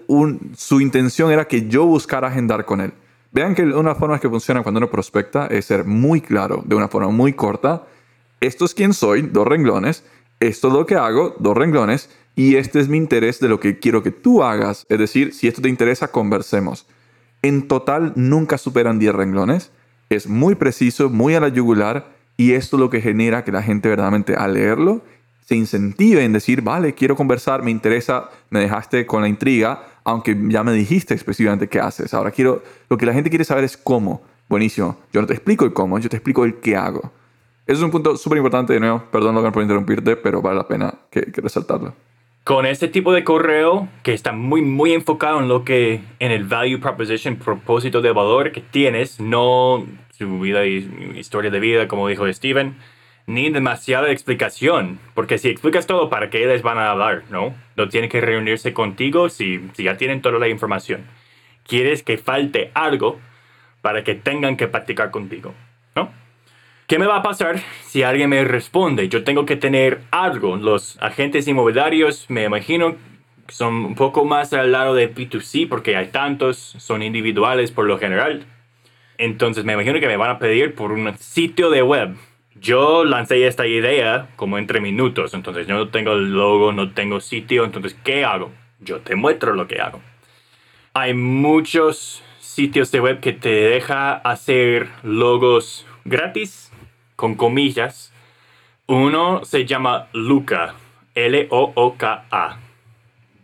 su 0.56 0.82
intención 0.82 1.32
era 1.32 1.46
que 1.46 1.68
yo 1.68 1.86
buscara 1.86 2.30
agendar 2.30 2.66
con 2.66 2.82
él. 2.82 2.94
Vean 3.32 3.56
que 3.56 3.64
una 3.64 3.94
de 3.94 4.20
que 4.20 4.30
funciona 4.30 4.62
cuando 4.62 4.80
uno 4.80 4.90
prospecta 4.90 5.48
es 5.48 5.66
ser 5.66 5.86
muy 5.86 6.20
claro, 6.20 6.64
de 6.66 6.76
una 6.76 6.90
forma 6.90 7.10
muy 7.10 7.34
corta. 7.34 7.84
Esto 8.42 8.66
es 8.66 8.74
quién 8.74 8.94
soy, 8.94 9.22
dos 9.22 9.48
renglones. 9.48 10.04
Esto 10.40 10.68
es 10.68 10.74
lo 10.74 10.86
que 10.86 10.96
hago, 10.96 11.36
dos 11.40 11.56
renglones. 11.56 12.10
Y 12.36 12.56
este 12.56 12.80
es 12.80 12.90
mi 12.90 12.98
interés 12.98 13.40
de 13.40 13.48
lo 13.48 13.60
que 13.60 13.80
quiero 13.80 14.04
que 14.04 14.12
tú 14.12 14.44
hagas. 14.44 14.86
Es 14.90 15.00
decir, 15.00 15.34
si 15.34 15.48
esto 15.48 15.62
te 15.62 15.70
interesa, 15.70 16.10
conversemos. 16.10 16.88
En 17.42 17.68
total 17.68 18.14
nunca 18.16 18.58
superan 18.58 19.00
10 19.00 19.16
renglones. 19.16 19.72
Es 20.10 20.28
muy 20.28 20.56
preciso, 20.56 21.10
muy 21.10 21.36
a 21.36 21.40
la 21.40 21.48
yugular 21.48 22.06
y 22.38 22.54
esto 22.54 22.76
es 22.78 22.80
lo 22.80 22.90
que 22.90 23.02
genera 23.02 23.44
que 23.44 23.52
la 23.52 23.64
gente 23.64 23.90
verdaderamente 23.90 24.36
al 24.36 24.54
leerlo 24.54 25.02
se 25.52 25.56
incentive 25.56 26.24
en 26.24 26.32
decir, 26.32 26.62
vale, 26.62 26.94
quiero 26.94 27.16
conversar, 27.18 27.62
me 27.62 27.72
interesa, 27.72 28.30
me 28.50 28.62
dejaste 28.62 29.06
con 29.06 29.22
la 29.22 29.28
intriga, 29.28 29.84
aunque 30.06 30.38
ya 30.48 30.64
me 30.64 30.72
dijiste 30.72 31.14
específicamente 31.14 31.68
qué 31.68 31.80
haces. 31.80 32.14
Ahora 32.14 32.32
quiero, 32.32 32.64
lo 32.90 32.98
que 32.98 33.06
la 33.06 33.14
gente 33.14 33.30
quiere 33.30 33.44
saber 33.44 33.66
es 33.66 33.76
cómo. 33.76 34.22
Buenísimo. 34.48 34.98
Yo 35.12 35.20
no 35.20 35.28
te 35.28 35.34
explico 35.34 35.66
el 35.66 35.74
cómo, 35.74 36.00
yo 36.00 36.08
te 36.08 36.16
explico 36.16 36.46
el 36.46 36.62
qué 36.62 36.78
hago. 36.78 37.12
Eso 37.68 37.80
es 37.80 37.84
un 37.84 37.92
punto 37.92 38.16
súper 38.16 38.38
importante, 38.38 38.74
de 38.74 38.80
nuevo, 38.80 39.04
perdón 39.12 39.36
Logan 39.36 39.52
por 39.52 39.62
interrumpirte, 39.62 40.16
pero 40.16 40.42
vale 40.42 40.56
la 40.58 40.68
pena 40.68 40.94
que, 41.10 41.22
que 41.22 41.42
resaltarlo. 41.42 41.94
Con 42.44 42.66
este 42.66 42.88
tipo 42.88 43.14
de 43.14 43.24
correo 43.24 43.88
que 44.02 44.14
está 44.14 44.32
muy, 44.32 44.64
muy 44.64 44.94
enfocado 44.94 45.40
en 45.40 45.48
lo 45.48 45.64
que, 45.64 46.02
en 46.20 46.32
el 46.32 46.46
value 46.46 46.80
proposition, 46.80 47.36
propósito 47.36 48.02
de 48.02 48.12
valor 48.12 48.52
que 48.52 48.62
tienes, 48.62 49.20
no 49.20 49.86
su 50.18 50.40
vida 50.40 50.66
y 50.66 51.14
historia 51.16 51.52
de 51.52 51.60
vida, 51.60 51.88
como 51.88 52.08
dijo 52.08 52.32
Steven, 52.32 52.76
ni 53.28 53.50
demasiada 53.50 54.12
explicación, 54.12 55.00
porque 55.14 55.38
si 55.38 55.50
explicas 55.50 55.86
todo, 55.86 56.10
¿para 56.10 56.32
qué 56.32 56.46
les 56.48 56.64
van 56.64 56.80
a 56.80 56.90
hablar? 56.90 57.24
No, 57.30 57.54
no 57.76 57.90
tienen 57.90 58.10
que 58.10 58.22
reunirse 58.22 58.74
contigo 58.74 59.30
si, 59.30 59.62
si 59.74 59.84
ya 59.84 59.98
tienen 59.98 60.22
toda 60.22 60.40
la 60.40 60.48
información. 60.48 61.06
Quieres 61.68 62.02
que 62.02 62.18
falte 62.18 62.72
algo 62.74 63.20
para 63.82 64.04
que 64.04 64.16
tengan 64.16 64.58
que 64.58 64.68
practicar 64.68 65.12
contigo, 65.12 65.54
¿no? 65.96 66.12
¿Qué 66.92 67.00
me 67.00 67.08
va 67.08 67.16
a 67.16 67.24
pasar 67.24 67.62
si 67.86 68.04
alguien 68.04 68.30
me 68.30 68.44
responde? 68.44 69.08
Yo 69.08 69.24
tengo 69.24 69.46
que 69.46 69.56
tener 69.56 70.02
algo. 70.12 70.58
Los 70.58 70.98
agentes 71.02 71.48
inmobiliarios, 71.48 72.26
me 72.30 72.44
imagino, 72.44 72.98
son 73.48 73.86
un 73.86 73.96
poco 73.96 74.26
más 74.26 74.52
al 74.52 74.74
lado 74.74 74.94
de 74.94 75.10
P2C 75.10 75.70
porque 75.70 75.96
hay 75.96 76.08
tantos, 76.08 76.58
son 76.58 77.02
individuales 77.02 77.72
por 77.72 77.86
lo 77.86 77.98
general. 77.98 78.46
Entonces 79.18 79.64
me 79.64 79.72
imagino 79.72 80.02
que 80.02 80.08
me 80.08 80.18
van 80.18 80.32
a 80.32 80.38
pedir 80.38 80.76
por 80.76 80.92
un 80.92 81.18
sitio 81.18 81.70
de 81.70 81.82
web. 81.82 82.18
Yo 82.56 83.06
lancé 83.06 83.48
esta 83.48 83.66
idea 83.66 84.28
como 84.36 84.58
entre 84.58 84.82
minutos, 84.82 85.34
entonces 85.34 85.68
yo 85.68 85.76
no 85.76 85.88
tengo 85.88 86.16
logo, 86.16 86.74
no 86.74 86.92
tengo 86.92 87.22
sitio, 87.22 87.64
entonces 87.64 87.96
¿qué 88.04 88.26
hago? 88.26 88.52
Yo 88.82 89.00
te 89.00 89.16
muestro 89.16 89.56
lo 89.56 89.66
que 89.66 89.80
hago. 89.80 90.02
Hay 90.94 91.14
muchos 91.14 92.22
sitios 92.42 92.92
de 92.92 93.00
web 93.00 93.22
que 93.22 93.32
te 93.32 93.48
deja 93.48 94.12
hacer 94.16 94.90
logos 95.04 95.88
gratis 96.04 96.72
con 97.22 97.36
comillas. 97.36 98.12
Uno 98.88 99.46
se 99.46 99.68
llama 99.68 100.08
Luca, 100.12 100.74
L-O-O-K-A. 101.14 102.58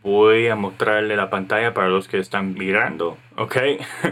Voy 0.01 0.47
a 0.47 0.55
mostrarle 0.55 1.15
la 1.15 1.29
pantalla 1.29 1.75
para 1.75 1.87
los 1.87 2.07
que 2.07 2.17
están 2.17 2.55
mirando, 2.55 3.19
¿ok? 3.35 3.55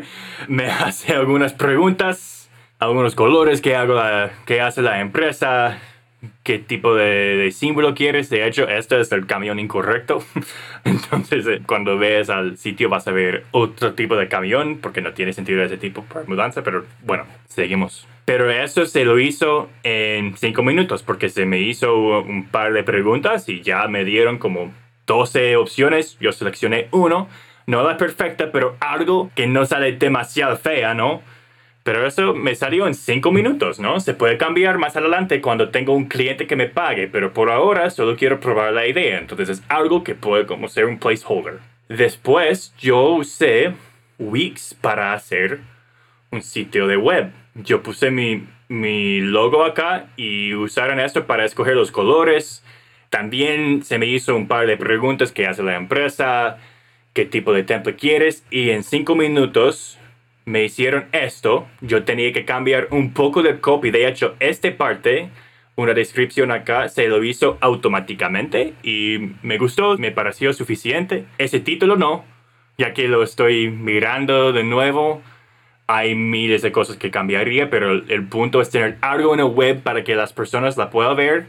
Me 0.48 0.68
hace 0.68 1.14
algunas 1.14 1.54
preguntas, 1.54 2.52
algunos 2.78 3.16
colores 3.16 3.60
que, 3.60 3.76
hago 3.76 4.00
que 4.46 4.62
hace 4.62 4.84
la 4.84 5.00
empresa, 5.00 5.80
qué 6.44 6.60
tipo 6.60 6.96
de, 6.96 7.52
símbolo 7.52 7.94
quieres. 7.96 8.30
De 8.30 8.46
hecho, 8.46 8.68
este 8.68 9.00
es 9.00 9.12
el 9.12 9.26
camión 9.26 9.60
incorrecto. 9.60 10.24
Entonces, 10.84 11.48
eh, 11.48 11.62
cuando 11.66 11.98
ves 11.98 12.30
al 12.30 12.58
sitio 12.58 12.90
vas 12.90 13.08
a 13.08 13.12
ver 13.12 13.46
otro 13.52 13.94
tipo 13.94 14.16
de 14.16 14.28
camión, 14.28 14.80
porque 14.82 15.02
no 15.02 15.14
tiene 15.14 15.34
sentido 15.34 15.64
ese 15.64 15.78
tipo 15.78 16.04
para 16.04 16.26
mudanza, 16.26 16.64
pero 16.64 16.86
bueno, 17.04 17.26
seguimos. 17.48 18.08
Pero 18.26 18.50
eso 18.50 18.86
se 18.86 19.06
lo 19.06 19.20
hizo 19.20 19.70
en 19.84 20.36
cinco 20.38 20.64
minutos, 20.64 21.04
porque 21.04 21.30
se 21.30 21.46
me 21.46 21.60
hizo 21.60 22.22
un 22.22 22.48
par 22.48 22.74
de 22.74 22.84
preguntas 22.84 23.48
y 23.50 23.62
ya 23.62 23.88
me 23.88 24.04
dieron 24.04 24.40
como 24.40 24.74
12 25.06 25.56
opciones. 25.58 26.18
Yo 26.20 26.32
seleccioné 26.32 26.88
uno, 26.92 27.28
no 27.68 27.84
la 27.84 27.98
perfecta, 27.98 28.52
pero 28.52 28.76
algo 28.80 29.30
que 29.36 29.48
no 29.48 29.66
sale 29.66 29.92
demasiado 29.94 30.58
fea, 30.58 30.94
¿no? 30.94 31.22
Pero 31.86 32.08
eso 32.08 32.34
me 32.34 32.56
salió 32.56 32.88
en 32.88 32.96
5 32.96 33.32
minutos, 33.32 33.80
¿no? 33.80 34.00
Se 34.00 34.16
puede 34.16 34.40
cambiar 34.40 34.80
más 34.80 34.98
adelante 34.98 35.40
cuando 35.40 35.70
tengo 35.70 35.94
un 35.94 36.06
cliente 36.06 36.48
que 36.48 36.56
me 36.56 36.66
pague, 36.66 37.08
pero 37.08 37.32
por 37.32 37.52
ahora 37.52 37.92
solo 37.92 38.16
quiero 38.18 38.40
probar 38.40 38.74
la 38.74 38.88
idea. 38.88 39.20
Entonces 39.20 39.50
es 39.50 39.64
algo 39.68 40.04
que 40.04 40.16
puede 40.16 40.48
como 40.48 40.68
ser 40.68 40.86
un 40.86 40.98
placeholder. 40.98 41.60
Después 41.88 42.74
yo 42.80 43.10
usé 43.10 43.74
Wix 44.18 44.74
para 44.74 45.14
hacer 45.14 45.60
un 46.32 46.42
sitio 46.42 46.88
de 46.88 46.98
web. 46.98 47.32
Yo 47.54 47.84
puse 47.84 48.10
mi, 48.10 48.48
mi 48.68 49.20
logo 49.20 49.64
acá 49.64 50.08
y 50.18 50.56
usaron 50.56 51.00
esto 51.00 51.28
para 51.28 51.46
escoger 51.46 51.76
los 51.76 51.92
colores. 51.92 52.64
También 53.12 53.84
se 53.84 54.00
me 54.00 54.08
hizo 54.08 54.36
un 54.36 54.48
par 54.48 54.66
de 54.66 54.78
preguntas 54.78 55.32
que 55.32 55.46
hace 55.46 55.62
la 55.62 55.76
empresa, 55.76 56.58
qué 57.14 57.26
tipo 57.26 57.54
de 57.54 57.62
template 57.62 58.00
quieres 58.00 58.44
y 58.50 58.72
en 58.72 58.84
5 58.84 59.14
minutos 59.14 60.00
me 60.46 60.64
hicieron 60.64 61.06
esto, 61.12 61.68
yo 61.82 62.04
tenía 62.04 62.32
que 62.32 62.46
cambiar 62.46 62.88
un 62.92 63.14
poco 63.14 63.44
de 63.44 63.60
copy. 63.60 63.92
De 63.92 64.08
hecho, 64.08 64.36
esta 64.40 64.76
parte, 64.78 65.30
una 65.76 65.94
descripción 65.94 66.52
acá, 66.52 66.88
se 66.88 67.08
lo 67.08 67.24
hizo 67.24 67.58
automáticamente 67.62 68.74
y 68.84 69.32
me 69.42 69.58
gustó, 69.58 69.98
me 69.98 70.12
pareció 70.12 70.54
suficiente. 70.54 71.26
Ese 71.38 71.60
título 71.60 71.96
no, 71.96 72.24
ya 72.78 72.94
que 72.94 73.08
lo 73.08 73.24
estoy 73.24 73.70
mirando 73.70 74.54
de 74.54 74.64
nuevo. 74.64 75.22
Hay 75.88 76.16
miles 76.16 76.62
de 76.62 76.72
cosas 76.72 76.98
que 76.98 77.12
cambiaría, 77.12 77.70
pero 77.70 77.92
el 77.92 78.28
punto 78.28 78.62
es 78.62 78.70
tener 78.70 78.98
algo 79.02 79.34
en 79.34 79.40
el 79.40 79.46
web 79.48 79.82
para 79.84 80.04
que 80.04 80.16
las 80.16 80.34
personas 80.34 80.78
la 80.78 80.90
puedan 80.90 81.16
ver 81.16 81.46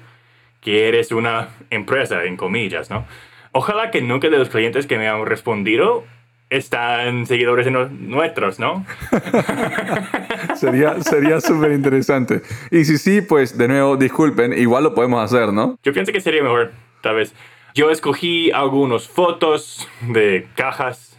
que 0.60 0.88
eres 0.88 1.12
una 1.12 1.50
empresa, 1.70 2.24
en 2.24 2.36
comillas, 2.36 2.90
¿no? 2.90 3.06
Ojalá 3.52 3.92
que 3.92 4.02
nunca 4.02 4.28
de 4.28 4.36
los 4.36 4.48
clientes 4.48 4.86
que 4.86 4.98
me 4.98 5.08
han 5.08 5.24
respondido 5.24 6.04
están 6.50 7.26
seguidores 7.26 7.66
nuestros, 7.70 8.58
¿no? 8.58 8.86
sería 10.54 11.00
sería 11.02 11.40
súper 11.40 11.72
interesante. 11.72 12.42
Y 12.70 12.84
si 12.84 12.98
sí, 12.98 13.20
pues 13.20 13.58
de 13.58 13.68
nuevo, 13.68 13.96
disculpen, 13.96 14.52
igual 14.52 14.84
lo 14.84 14.94
podemos 14.94 15.22
hacer, 15.22 15.52
¿no? 15.52 15.78
Yo 15.82 15.92
pienso 15.92 16.12
que 16.12 16.20
sería 16.20 16.42
mejor, 16.42 16.72
tal 17.02 17.16
vez. 17.16 17.34
Yo 17.74 17.90
escogí 17.90 18.50
algunas 18.52 19.08
fotos 19.08 19.88
de 20.00 20.48
cajas 20.54 21.18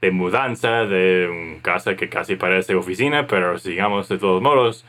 de 0.00 0.10
mudanza 0.10 0.84
de 0.84 1.28
una 1.30 1.62
casa 1.62 1.96
que 1.96 2.10
casi 2.10 2.36
parece 2.36 2.74
oficina, 2.74 3.26
pero 3.26 3.58
sigamos 3.58 4.08
de 4.08 4.18
todos 4.18 4.42
modos 4.42 4.84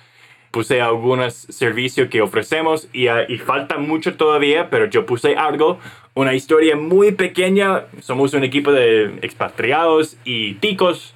puse 0.56 0.80
algunos 0.80 1.34
servicios 1.34 2.08
que 2.08 2.22
ofrecemos 2.22 2.88
y, 2.94 3.10
ah, 3.10 3.26
y, 3.28 3.40
falta 3.40 3.78
mucho 3.78 4.16
todavía, 4.16 4.70
pero 4.70 4.86
yo 4.86 5.06
puse 5.06 5.36
algo, 5.36 5.80
una 6.14 6.34
historia 6.34 6.78
muy 6.78 7.12
pequeña. 7.12 7.88
Somos 8.00 8.34
un 8.34 8.46
equipo 8.46 8.72
de 8.72 9.20
expatriados 9.22 10.16
y 10.24 10.54
ticos 10.54 11.14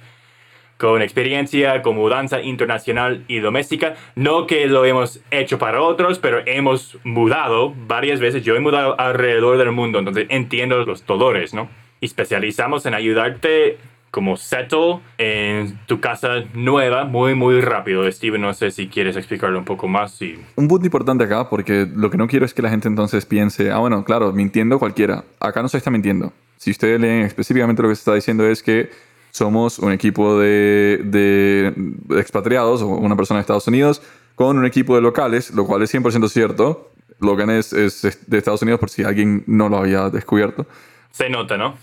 con 0.76 1.00
experiencia 1.00 1.80
con 1.80 1.96
mudanza 1.96 2.42
internacional 2.42 3.24
y 3.28 3.38
doméstica. 3.38 3.96
No 4.14 4.46
que 4.46 4.66
lo 4.66 4.84
hemos 4.84 5.20
hecho 5.30 5.58
para 5.58 5.80
otros, 5.80 6.18
pero 6.18 6.42
hemos 6.44 6.98
mudado 7.02 7.72
varias 7.86 8.20
veces. 8.20 8.44
Yo 8.44 8.56
he 8.56 8.60
mudado 8.60 9.00
alrededor 9.00 9.56
del 9.56 9.72
mundo, 9.72 10.00
entonces 10.00 10.26
entiendo 10.28 10.84
los 10.84 11.06
dolores, 11.06 11.54
¿no? 11.54 11.70
Y 12.02 12.04
especializamos 12.04 12.84
en 12.84 12.92
ayudarte 12.92 13.78
como 14.10 14.36
settle 14.36 15.00
en 15.18 15.78
tu 15.86 16.00
casa 16.00 16.42
nueva 16.54 17.04
muy, 17.04 17.34
muy 17.34 17.60
rápido. 17.60 18.10
Steven, 18.10 18.40
no 18.40 18.52
sé 18.54 18.70
si 18.70 18.88
quieres 18.88 19.16
explicarlo 19.16 19.58
un 19.58 19.64
poco 19.64 19.88
más. 19.88 20.20
Y... 20.22 20.38
Un 20.56 20.68
punto 20.68 20.86
importante 20.86 21.24
acá, 21.24 21.48
porque 21.48 21.86
lo 21.94 22.10
que 22.10 22.16
no 22.16 22.26
quiero 22.26 22.44
es 22.44 22.52
que 22.52 22.62
la 22.62 22.70
gente 22.70 22.88
entonces 22.88 23.24
piense, 23.24 23.70
ah, 23.70 23.78
bueno, 23.78 24.04
claro, 24.04 24.32
mintiendo 24.32 24.78
cualquiera. 24.78 25.24
Acá 25.38 25.62
no 25.62 25.68
se 25.68 25.78
está 25.78 25.90
mintiendo. 25.90 26.32
Si 26.56 26.72
ustedes 26.72 27.00
leen 27.00 27.24
específicamente 27.24 27.82
lo 27.82 27.88
que 27.88 27.94
se 27.94 28.00
está 28.00 28.14
diciendo 28.14 28.46
es 28.46 28.62
que 28.62 28.90
somos 29.30 29.78
un 29.78 29.92
equipo 29.92 30.38
de, 30.38 31.00
de 31.04 31.72
expatriados 32.18 32.82
o 32.82 32.88
una 32.88 33.16
persona 33.16 33.38
de 33.38 33.42
Estados 33.42 33.68
Unidos 33.68 34.02
con 34.34 34.58
un 34.58 34.66
equipo 34.66 34.96
de 34.96 35.02
locales, 35.02 35.52
lo 35.52 35.66
cual 35.66 35.82
es 35.82 35.94
100% 35.94 36.28
cierto. 36.28 36.90
Logan 37.20 37.50
es, 37.50 37.72
es 37.72 38.26
de 38.26 38.38
Estados 38.38 38.62
Unidos 38.62 38.80
por 38.80 38.90
si 38.90 39.04
alguien 39.04 39.44
no 39.46 39.68
lo 39.68 39.78
había 39.78 40.10
descubierto. 40.10 40.66
Se 41.10 41.28
nota, 41.28 41.56
¿no? 41.56 41.76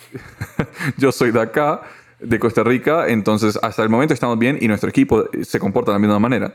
Yo 0.97 1.11
soy 1.11 1.31
de 1.31 1.41
acá 1.41 1.81
de 2.19 2.39
Costa 2.39 2.63
Rica, 2.63 3.07
entonces 3.07 3.59
hasta 3.61 3.83
el 3.83 3.89
momento 3.89 4.13
estamos 4.13 4.39
bien 4.39 4.57
y 4.59 4.67
nuestro 4.67 4.89
equipo 4.89 5.25
se 5.41 5.59
comporta 5.59 5.91
de 5.91 5.95
la 5.95 5.99
misma 5.99 6.19
manera. 6.19 6.53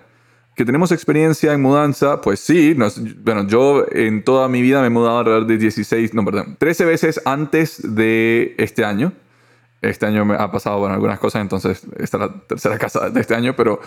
¿Que 0.55 0.67
tenemos 0.67 0.93
experiencia 0.93 1.53
en 1.55 1.63
mudanza? 1.63 2.21
Pues 2.21 2.41
sí. 2.41 2.77
bueno, 3.25 3.47
yo 3.47 3.87
en 3.91 4.23
toda 4.23 4.49
mi 4.49 4.61
vida 4.61 4.81
me 4.83 4.89
he 4.89 4.91
mudado 4.91 5.21
alrededor 5.21 5.47
de 5.47 5.57
16, 5.57 6.13
no, 6.13 6.25
perdón, 6.25 6.57
13 6.59 6.85
veces 6.85 7.21
antes 7.25 7.81
de 7.95 8.55
este 8.59 8.85
año. 8.85 9.13
Este 9.81 10.07
año 10.07 10.25
me 10.25 10.35
ha 10.35 10.51
pasado, 10.53 10.79
bueno, 10.79 10.95
algunas 10.95 11.19
cosas, 11.19 11.41
entonces 11.43 11.83
esta 11.99 12.19
es 12.19 12.21
la 12.21 12.41
tercera 12.47 12.79
casa 12.81 13.09
de 13.09 13.21
este 13.21 13.35
año, 13.35 13.57
pero 13.57 13.81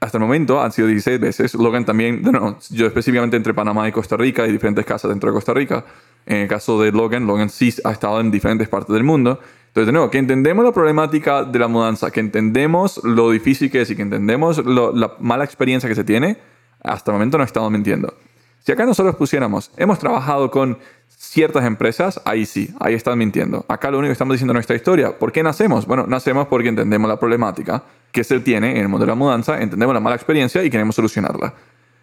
hasta 0.00 0.18
el 0.18 0.22
momento 0.22 0.62
han 0.62 0.72
sido 0.72 0.86
16 0.88 1.18
veces. 1.18 1.54
Logan 1.54 1.84
también, 1.84 2.22
bueno, 2.22 2.58
yo 2.70 2.86
específicamente 2.86 3.36
entre 3.36 3.52
Panamá 3.52 3.88
y 3.88 3.92
Costa 3.92 4.16
Rica, 4.16 4.44
hay 4.44 4.52
diferentes 4.52 4.84
casas 4.84 5.10
dentro 5.10 5.30
de 5.30 5.34
Costa 5.34 5.52
Rica. 5.52 5.84
En 6.26 6.38
el 6.38 6.48
caso 6.48 6.80
de 6.80 6.92
Logan, 6.92 7.26
Logan 7.26 7.50
sí 7.50 7.74
ha 7.84 7.92
estado 7.92 8.20
en 8.20 8.30
diferentes 8.30 8.68
partes 8.68 8.94
del 8.94 9.02
mundo. 9.02 9.40
Entonces, 9.68 9.86
de 9.86 9.92
nuevo, 9.92 10.10
que 10.10 10.18
entendemos 10.18 10.64
la 10.64 10.72
problemática 10.72 11.42
de 11.44 11.58
la 11.58 11.68
mudanza, 11.68 12.10
que 12.10 12.20
entendemos 12.20 13.00
lo 13.04 13.30
difícil 13.30 13.70
que 13.70 13.82
es 13.82 13.90
y 13.90 13.96
que 13.96 14.02
entendemos 14.02 14.64
la 14.64 15.14
mala 15.18 15.44
experiencia 15.44 15.88
que 15.88 15.94
se 15.94 16.04
tiene, 16.04 16.38
hasta 16.82 17.10
el 17.10 17.14
momento 17.14 17.38
no 17.38 17.44
estamos 17.44 17.70
mintiendo. 17.70 18.14
Si 18.60 18.72
acá 18.72 18.84
nosotros 18.84 19.16
pusiéramos, 19.16 19.70
hemos 19.76 19.98
trabajado 19.98 20.50
con 20.50 20.78
ciertas 21.08 21.64
empresas, 21.64 22.20
ahí 22.24 22.46
sí, 22.46 22.70
ahí 22.80 22.94
están 22.94 23.18
mintiendo. 23.18 23.64
Acá 23.68 23.90
lo 23.90 23.98
único 23.98 24.10
que 24.10 24.12
estamos 24.12 24.34
diciendo 24.34 24.52
en 24.52 24.56
nuestra 24.56 24.76
historia. 24.76 25.18
¿Por 25.18 25.32
qué 25.32 25.42
nacemos? 25.42 25.86
Bueno, 25.86 26.06
nacemos 26.06 26.46
porque 26.48 26.68
entendemos 26.68 27.08
la 27.08 27.18
problemática 27.18 27.82
que 28.12 28.24
se 28.24 28.40
tiene 28.40 28.72
en 28.72 28.78
el 28.78 28.88
mundo 28.88 29.04
de 29.04 29.10
la 29.10 29.14
mudanza, 29.14 29.60
entendemos 29.60 29.94
la 29.94 30.00
mala 30.00 30.16
experiencia 30.16 30.62
y 30.64 30.70
queremos 30.70 30.94
solucionarla. 30.94 31.54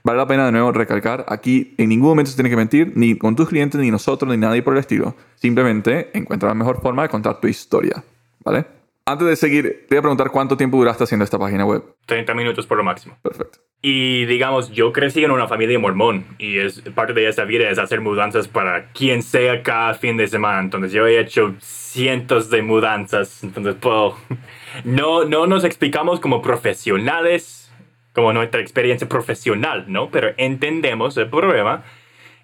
Vale 0.03 0.17
la 0.19 0.27
pena 0.27 0.45
de 0.45 0.51
nuevo 0.51 0.71
recalcar, 0.71 1.25
aquí 1.27 1.73
en 1.79 1.89
ningún 1.89 2.09
momento 2.09 2.29
se 2.29 2.37
tiene 2.37 2.51
que 2.51 2.55
mentir, 2.55 2.91
ni 2.95 3.17
con 3.17 3.35
tus 3.35 3.49
clientes, 3.49 3.81
ni 3.81 3.89
nosotros, 3.89 4.29
ni 4.29 4.37
nadie 4.37 4.61
por 4.61 4.73
el 4.73 4.79
estilo. 4.79 5.15
Simplemente 5.35 6.11
encuentra 6.13 6.49
la 6.49 6.55
mejor 6.55 6.79
forma 6.79 7.01
de 7.01 7.09
contar 7.09 7.39
tu 7.39 7.47
historia, 7.47 8.03
¿vale? 8.43 8.65
Antes 9.07 9.27
de 9.27 9.35
seguir, 9.35 9.85
te 9.87 9.93
voy 9.93 9.99
a 9.99 10.01
preguntar 10.01 10.31
cuánto 10.31 10.57
tiempo 10.57 10.77
duraste 10.77 11.03
haciendo 11.03 11.23
esta 11.23 11.37
página 11.37 11.63
web. 11.63 11.83
30 12.07 12.33
minutos 12.33 12.65
por 12.65 12.79
lo 12.79 12.83
máximo. 12.83 13.15
Perfecto. 13.21 13.59
Y 13.79 14.25
digamos, 14.25 14.71
yo 14.71 14.91
crecí 14.91 15.23
en 15.23 15.29
una 15.29 15.47
familia 15.47 15.77
mormón 15.77 16.25
y 16.39 16.57
es 16.57 16.81
parte 16.95 17.13
de 17.13 17.27
esa 17.27 17.43
vida 17.43 17.69
es 17.69 17.77
hacer 17.77 18.01
mudanzas 18.01 18.47
para 18.47 18.91
quien 18.93 19.21
sea 19.21 19.61
cada 19.61 19.93
fin 19.93 20.17
de 20.17 20.25
semana. 20.25 20.59
Entonces 20.59 20.91
yo 20.91 21.05
he 21.05 21.19
hecho 21.19 21.53
cientos 21.59 22.49
de 22.49 22.63
mudanzas. 22.63 23.43
Entonces 23.43 23.75
puedo... 23.75 24.17
No, 24.83 25.23
no 25.23 25.47
nos 25.47 25.63
explicamos 25.63 26.19
como 26.19 26.41
profesionales, 26.41 27.71
como 28.11 28.33
nuestra 28.33 28.59
experiencia 28.59 29.07
profesional, 29.07 29.85
¿no? 29.87 30.09
Pero 30.09 30.33
entendemos 30.35 31.15
el 31.15 31.29
problema. 31.29 31.85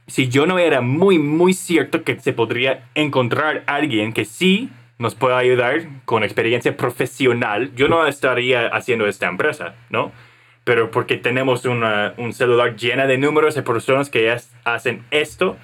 Si 0.07 0.29
yo 0.29 0.45
no 0.45 0.57
era 0.57 0.79
muy, 0.79 1.19
muy 1.19 1.53
cierto 1.53 2.03
que 2.03 2.17
se 2.21 2.31
podría 2.31 2.87
encontrar 2.95 3.63
alguien 3.67 4.13
que 4.13 4.23
sí 4.23 4.69
nos 5.01 5.15
pueda 5.15 5.39
ayudar 5.39 5.87
con 6.05 6.23
experiencia 6.23 6.77
profesional, 6.77 7.71
yo 7.75 7.87
no 7.87 8.05
estaría 8.05 8.67
haciendo 8.67 9.07
esta 9.07 9.27
empresa, 9.27 9.73
¿no? 9.89 10.11
Pero 10.63 10.91
porque 10.91 11.17
tenemos 11.17 11.65
una, 11.65 12.13
un 12.17 12.33
celular 12.33 12.75
lleno 12.75 13.07
de 13.07 13.17
números 13.17 13.55
de 13.55 13.63
personas 13.63 14.11
que 14.11 14.25
ya 14.25 14.37
hacen 14.63 15.03
esto, 15.09 15.57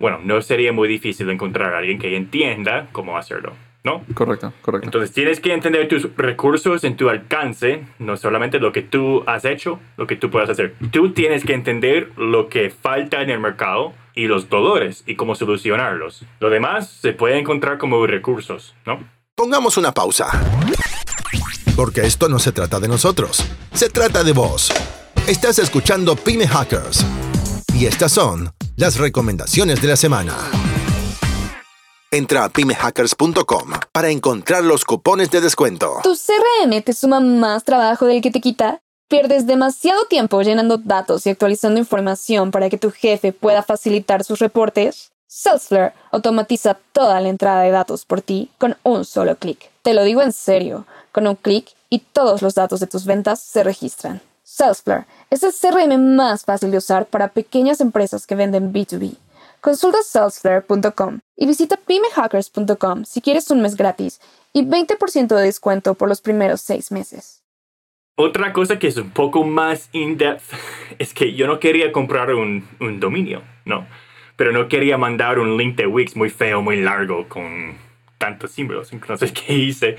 bueno, 0.00 0.18
no 0.24 0.42
sería 0.42 0.72
muy 0.72 0.88
difícil 0.88 1.30
encontrar 1.30 1.74
a 1.74 1.78
alguien 1.78 2.00
que 2.00 2.16
entienda 2.16 2.88
cómo 2.90 3.16
hacerlo, 3.16 3.52
¿no? 3.84 4.02
Correcto, 4.14 4.52
correcto. 4.62 4.88
Entonces 4.88 5.12
tienes 5.12 5.38
que 5.38 5.52
entender 5.52 5.86
tus 5.86 6.08
recursos 6.16 6.82
en 6.82 6.96
tu 6.96 7.08
alcance, 7.08 7.84
no 8.00 8.16
solamente 8.16 8.58
lo 8.58 8.72
que 8.72 8.82
tú 8.82 9.22
has 9.28 9.44
hecho, 9.44 9.78
lo 9.96 10.08
que 10.08 10.16
tú 10.16 10.28
puedas 10.28 10.50
hacer. 10.50 10.74
Tú 10.90 11.12
tienes 11.12 11.44
que 11.44 11.54
entender 11.54 12.10
lo 12.16 12.48
que 12.48 12.70
falta 12.70 13.22
en 13.22 13.30
el 13.30 13.38
mercado 13.38 13.94
y 14.14 14.26
los 14.26 14.48
dolores 14.48 15.02
y 15.06 15.16
cómo 15.16 15.34
solucionarlos. 15.34 16.22
Lo 16.40 16.50
demás 16.50 16.90
se 16.90 17.12
puede 17.12 17.38
encontrar 17.38 17.78
como 17.78 18.06
recursos, 18.06 18.74
¿no? 18.86 18.98
Pongamos 19.34 19.76
una 19.76 19.92
pausa. 19.92 20.26
Porque 21.76 22.02
esto 22.02 22.28
no 22.28 22.38
se 22.38 22.52
trata 22.52 22.78
de 22.78 22.88
nosotros, 22.88 23.44
se 23.72 23.88
trata 23.88 24.22
de 24.22 24.32
vos. 24.32 24.72
Estás 25.26 25.58
escuchando 25.58 26.16
Pyme 26.16 26.46
Hackers. 26.46 27.04
Y 27.74 27.86
estas 27.86 28.12
son 28.12 28.50
las 28.76 28.98
recomendaciones 28.98 29.80
de 29.80 29.88
la 29.88 29.96
semana. 29.96 30.34
Entra 32.12 32.44
a 32.44 32.48
pymehackers.com 32.48 33.70
para 33.92 34.10
encontrar 34.10 34.64
los 34.64 34.84
cupones 34.84 35.30
de 35.30 35.40
descuento. 35.40 36.00
¿Tu 36.02 36.16
CRM 36.16 36.82
te 36.82 36.92
suma 36.92 37.20
más 37.20 37.64
trabajo 37.64 38.06
del 38.06 38.20
que 38.20 38.32
te 38.32 38.40
quita? 38.40 38.82
¿Pierdes 39.10 39.44
demasiado 39.44 40.04
tiempo 40.04 40.40
llenando 40.40 40.78
datos 40.78 41.26
y 41.26 41.30
actualizando 41.30 41.80
información 41.80 42.52
para 42.52 42.70
que 42.70 42.78
tu 42.78 42.92
jefe 42.92 43.32
pueda 43.32 43.64
facilitar 43.64 44.22
sus 44.22 44.38
reportes? 44.38 45.10
Salesforce 45.26 45.92
automatiza 46.12 46.78
toda 46.92 47.20
la 47.20 47.28
entrada 47.28 47.62
de 47.62 47.72
datos 47.72 48.04
por 48.04 48.22
ti 48.22 48.52
con 48.56 48.76
un 48.84 49.04
solo 49.04 49.34
clic. 49.34 49.68
Te 49.82 49.94
lo 49.94 50.04
digo 50.04 50.22
en 50.22 50.30
serio, 50.30 50.86
con 51.10 51.26
un 51.26 51.34
clic 51.34 51.66
y 51.88 51.98
todos 51.98 52.40
los 52.40 52.54
datos 52.54 52.78
de 52.78 52.86
tus 52.86 53.04
ventas 53.04 53.40
se 53.40 53.64
registran. 53.64 54.20
Salesforce 54.44 55.08
es 55.30 55.42
el 55.42 55.52
CRM 55.52 56.14
más 56.14 56.44
fácil 56.44 56.70
de 56.70 56.78
usar 56.78 57.06
para 57.06 57.32
pequeñas 57.32 57.80
empresas 57.80 58.28
que 58.28 58.36
venden 58.36 58.72
B2B. 58.72 59.16
Consulta 59.60 59.98
salesforce.com 60.04 61.18
y 61.36 61.46
visita 61.46 61.76
pymehackers.com 61.76 63.04
si 63.04 63.20
quieres 63.20 63.50
un 63.50 63.60
mes 63.60 63.74
gratis 63.74 64.20
y 64.52 64.64
20% 64.64 65.34
de 65.34 65.42
descuento 65.42 65.94
por 65.94 66.08
los 66.08 66.20
primeros 66.20 66.60
seis 66.60 66.92
meses. 66.92 67.39
Otra 68.22 68.52
cosa 68.52 68.78
que 68.78 68.86
es 68.86 68.98
un 68.98 69.10
poco 69.10 69.44
más 69.44 69.88
in-depth 69.92 70.42
es 70.98 71.14
que 71.14 71.32
yo 71.32 71.46
no 71.46 71.58
quería 71.58 71.90
comprar 71.90 72.34
un, 72.34 72.68
un 72.78 73.00
dominio, 73.00 73.42
¿no? 73.64 73.86
Pero 74.36 74.52
no 74.52 74.68
quería 74.68 74.98
mandar 74.98 75.38
un 75.38 75.56
link 75.56 75.74
de 75.76 75.86
Wix 75.86 76.16
muy 76.16 76.28
feo, 76.28 76.60
muy 76.60 76.76
largo, 76.82 77.26
con 77.28 77.78
tantos 78.18 78.50
símbolos. 78.50 78.92
Entonces, 78.92 79.32
¿qué 79.46 79.54
hice? 79.54 79.96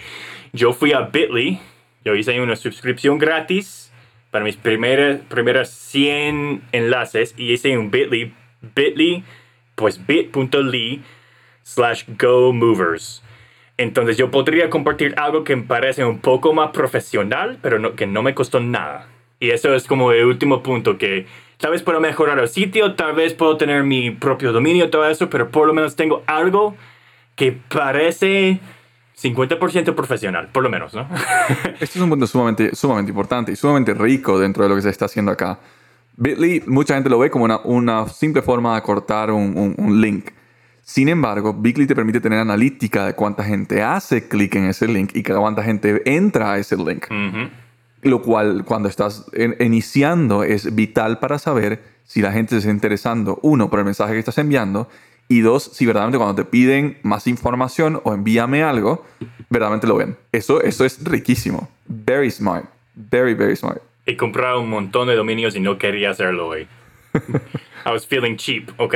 Yo 0.53 0.71
fui 0.71 0.93
a 0.93 1.01
Bitly, 1.01 1.59
yo 2.05 2.13
hice 2.13 2.39
una 2.39 2.55
suscripción 2.55 3.17
gratis 3.17 3.91
para 4.29 4.45
mis 4.45 4.55
primeras, 4.55 5.21
primeras 5.21 5.71
100 5.71 6.61
enlaces 6.73 7.33
y 7.37 7.53
hice 7.53 7.75
un 7.75 7.89
Bitly, 7.89 8.33
Bitly, 8.75 9.23
pues 9.73 10.05
bit.ly 10.05 11.01
slash 11.63 12.03
go 12.19 12.53
movers. 12.53 13.23
Entonces 13.81 14.15
yo 14.15 14.29
podría 14.29 14.69
compartir 14.69 15.15
algo 15.17 15.43
que 15.43 15.55
me 15.55 15.63
parece 15.63 16.05
un 16.05 16.19
poco 16.19 16.53
más 16.53 16.69
profesional, 16.69 17.57
pero 17.63 17.79
no, 17.79 17.95
que 17.95 18.05
no 18.05 18.21
me 18.21 18.35
costó 18.35 18.59
nada. 18.59 19.07
Y 19.39 19.49
eso 19.49 19.73
es 19.73 19.87
como 19.87 20.11
el 20.11 20.25
último 20.25 20.61
punto, 20.61 20.99
que 20.99 21.25
tal 21.57 21.71
vez 21.71 21.81
puedo 21.81 21.99
mejorar 21.99 22.37
el 22.37 22.47
sitio, 22.47 22.93
tal 22.93 23.15
vez 23.15 23.33
puedo 23.33 23.57
tener 23.57 23.83
mi 23.83 24.11
propio 24.11 24.51
dominio, 24.51 24.91
todo 24.91 25.09
eso, 25.09 25.31
pero 25.31 25.49
por 25.49 25.65
lo 25.65 25.73
menos 25.73 25.95
tengo 25.95 26.21
algo 26.27 26.75
que 27.35 27.53
parece 27.53 28.59
50% 29.19 29.95
profesional, 29.95 30.49
por 30.51 30.61
lo 30.61 30.69
menos, 30.69 30.93
¿no? 30.93 31.07
Este 31.79 31.97
es 31.97 32.01
un 32.01 32.09
punto 32.09 32.27
sumamente, 32.27 32.75
sumamente 32.75 33.09
importante 33.09 33.51
y 33.51 33.55
sumamente 33.55 33.95
rico 33.95 34.37
dentro 34.37 34.61
de 34.61 34.69
lo 34.69 34.75
que 34.75 34.83
se 34.83 34.91
está 34.91 35.05
haciendo 35.05 35.31
acá. 35.31 35.57
Bitly, 36.17 36.61
mucha 36.67 36.93
gente 36.93 37.09
lo 37.09 37.17
ve 37.17 37.31
como 37.31 37.45
una, 37.45 37.61
una 37.63 38.07
simple 38.07 38.43
forma 38.43 38.75
de 38.75 38.83
cortar 38.83 39.31
un, 39.31 39.57
un, 39.57 39.73
un 39.75 39.99
link. 39.99 40.25
Sin 40.91 41.07
embargo, 41.07 41.53
Bitly 41.53 41.87
te 41.87 41.95
permite 41.95 42.19
tener 42.19 42.39
analítica 42.39 43.05
de 43.05 43.13
cuánta 43.13 43.45
gente 43.45 43.81
hace 43.81 44.27
clic 44.27 44.55
en 44.55 44.65
ese 44.65 44.89
link 44.89 45.11
y 45.13 45.23
cuánta 45.23 45.63
gente 45.63 46.01
entra 46.03 46.51
a 46.51 46.57
ese 46.57 46.75
link. 46.75 47.05
Lo 48.01 48.21
cual, 48.21 48.65
cuando 48.65 48.89
estás 48.89 49.25
iniciando, 49.61 50.43
es 50.43 50.75
vital 50.75 51.19
para 51.19 51.39
saber 51.39 51.81
si 52.03 52.21
la 52.21 52.33
gente 52.33 52.55
se 52.55 52.57
está 52.57 52.71
interesando, 52.71 53.39
uno, 53.41 53.69
por 53.69 53.79
el 53.79 53.85
mensaje 53.85 54.11
que 54.11 54.19
estás 54.19 54.37
enviando, 54.37 54.89
y 55.29 55.39
dos, 55.39 55.63
si 55.63 55.85
verdaderamente 55.85 56.17
cuando 56.17 56.43
te 56.43 56.43
piden 56.43 56.97
más 57.03 57.25
información 57.25 58.01
o 58.03 58.13
envíame 58.13 58.61
algo, 58.61 59.05
verdaderamente 59.49 59.87
lo 59.87 59.95
ven. 59.95 60.17
Eso, 60.33 60.61
eso 60.61 60.83
es 60.83 61.01
riquísimo. 61.05 61.69
Very 61.87 62.29
smart. 62.29 62.65
Very, 62.95 63.33
very 63.33 63.55
smart. 63.55 63.81
He 64.05 64.17
comprado 64.17 64.59
un 64.59 64.69
montón 64.69 65.07
de 65.07 65.15
dominios 65.15 65.55
y 65.55 65.61
no 65.61 65.77
quería 65.77 66.09
hacerlo 66.09 66.47
hoy. 66.49 66.67
I 67.85 67.91
was 67.91 68.05
feeling 68.05 68.35
cheap, 68.35 68.69
¿ok? 68.77 68.95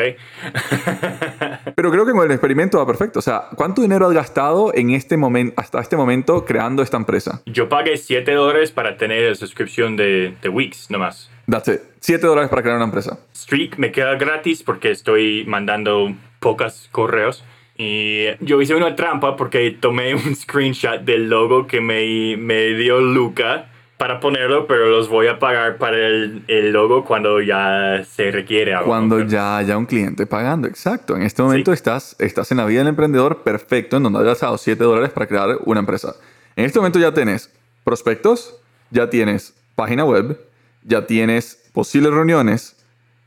Pero 1.75 1.91
creo 1.91 2.05
que 2.05 2.11
con 2.11 2.25
el 2.25 2.31
experimento 2.31 2.77
va 2.77 2.85
perfecto. 2.85 3.19
O 3.19 3.21
sea, 3.21 3.45
¿cuánto 3.55 3.81
dinero 3.81 4.07
has 4.07 4.13
gastado 4.13 4.73
en 4.73 4.91
este 4.91 5.17
momento, 5.17 5.53
hasta 5.57 5.79
este 5.79 5.95
momento 5.95 6.45
creando 6.45 6.83
esta 6.83 6.97
empresa? 6.97 7.41
Yo 7.45 7.69
pagué 7.69 7.97
7 7.97 8.31
dólares 8.33 8.71
para 8.71 8.97
tener 8.97 9.29
la 9.29 9.35
suscripción 9.35 9.95
de, 9.95 10.35
de 10.41 10.49
Wix, 10.49 10.89
nomás. 10.91 11.29
That's 11.49 11.67
it. 11.67 11.81
7 11.99 12.25
dólares 12.25 12.49
para 12.49 12.61
crear 12.61 12.75
una 12.77 12.85
empresa. 12.85 13.19
Streak 13.35 13.77
me 13.77 13.91
queda 13.91 14.15
gratis 14.15 14.63
porque 14.63 14.91
estoy 14.91 15.45
mandando 15.45 16.15
pocos 16.39 16.89
correos. 16.91 17.43
Y 17.77 18.27
yo 18.39 18.61
hice 18.61 18.75
una 18.75 18.95
trampa 18.95 19.35
porque 19.35 19.69
tomé 19.71 20.15
un 20.15 20.35
screenshot 20.35 21.01
del 21.01 21.29
logo 21.29 21.67
que 21.67 21.81
me, 21.81 22.37
me 22.37 22.69
dio 22.73 23.01
Luca 23.01 23.69
para 23.97 24.19
ponerlo, 24.19 24.67
pero 24.67 24.87
los 24.89 25.07
voy 25.07 25.27
a 25.27 25.39
pagar 25.39 25.77
para 25.77 25.95
el, 25.97 26.43
el 26.47 26.71
logo 26.73 27.05
cuando 27.05 27.39
ya 27.41 28.03
se 28.09 28.29
requiere 28.31 28.73
algo. 28.73 28.87
Cuando 28.87 29.21
ya 29.23 29.57
haya 29.57 29.77
un 29.77 29.85
cliente 29.85 30.25
pagando, 30.25 30.67
exacto. 30.67 31.15
En 31.15 31.21
este 31.21 31.41
momento 31.41 31.71
Sí. 31.71 31.75
estás, 31.75 32.15
estás 32.19 32.51
en 32.51 32.57
la 32.57 32.65
vida 32.65 32.79
del 32.79 32.89
emprendedor 32.89 33.43
perfecto, 33.43 33.97
en 33.97 34.03
donde 34.03 34.19
has 34.19 34.25
gastado 34.25 34.57
7 34.57 34.83
dólares 34.83 35.11
para 35.11 35.27
crear 35.27 35.57
una 35.63 35.79
empresa. 35.79 36.13
En 36.57 36.65
este 36.65 36.79
momento 36.79 36.99
ya 36.99 37.13
tienes 37.13 37.49
prospectos, 37.85 38.57
ya 38.91 39.09
tienes 39.09 39.53
página 39.75 40.03
web, 40.03 40.39
ya 40.83 41.05
tienes 41.07 41.69
posibles 41.73 42.13
reuniones 42.13 42.75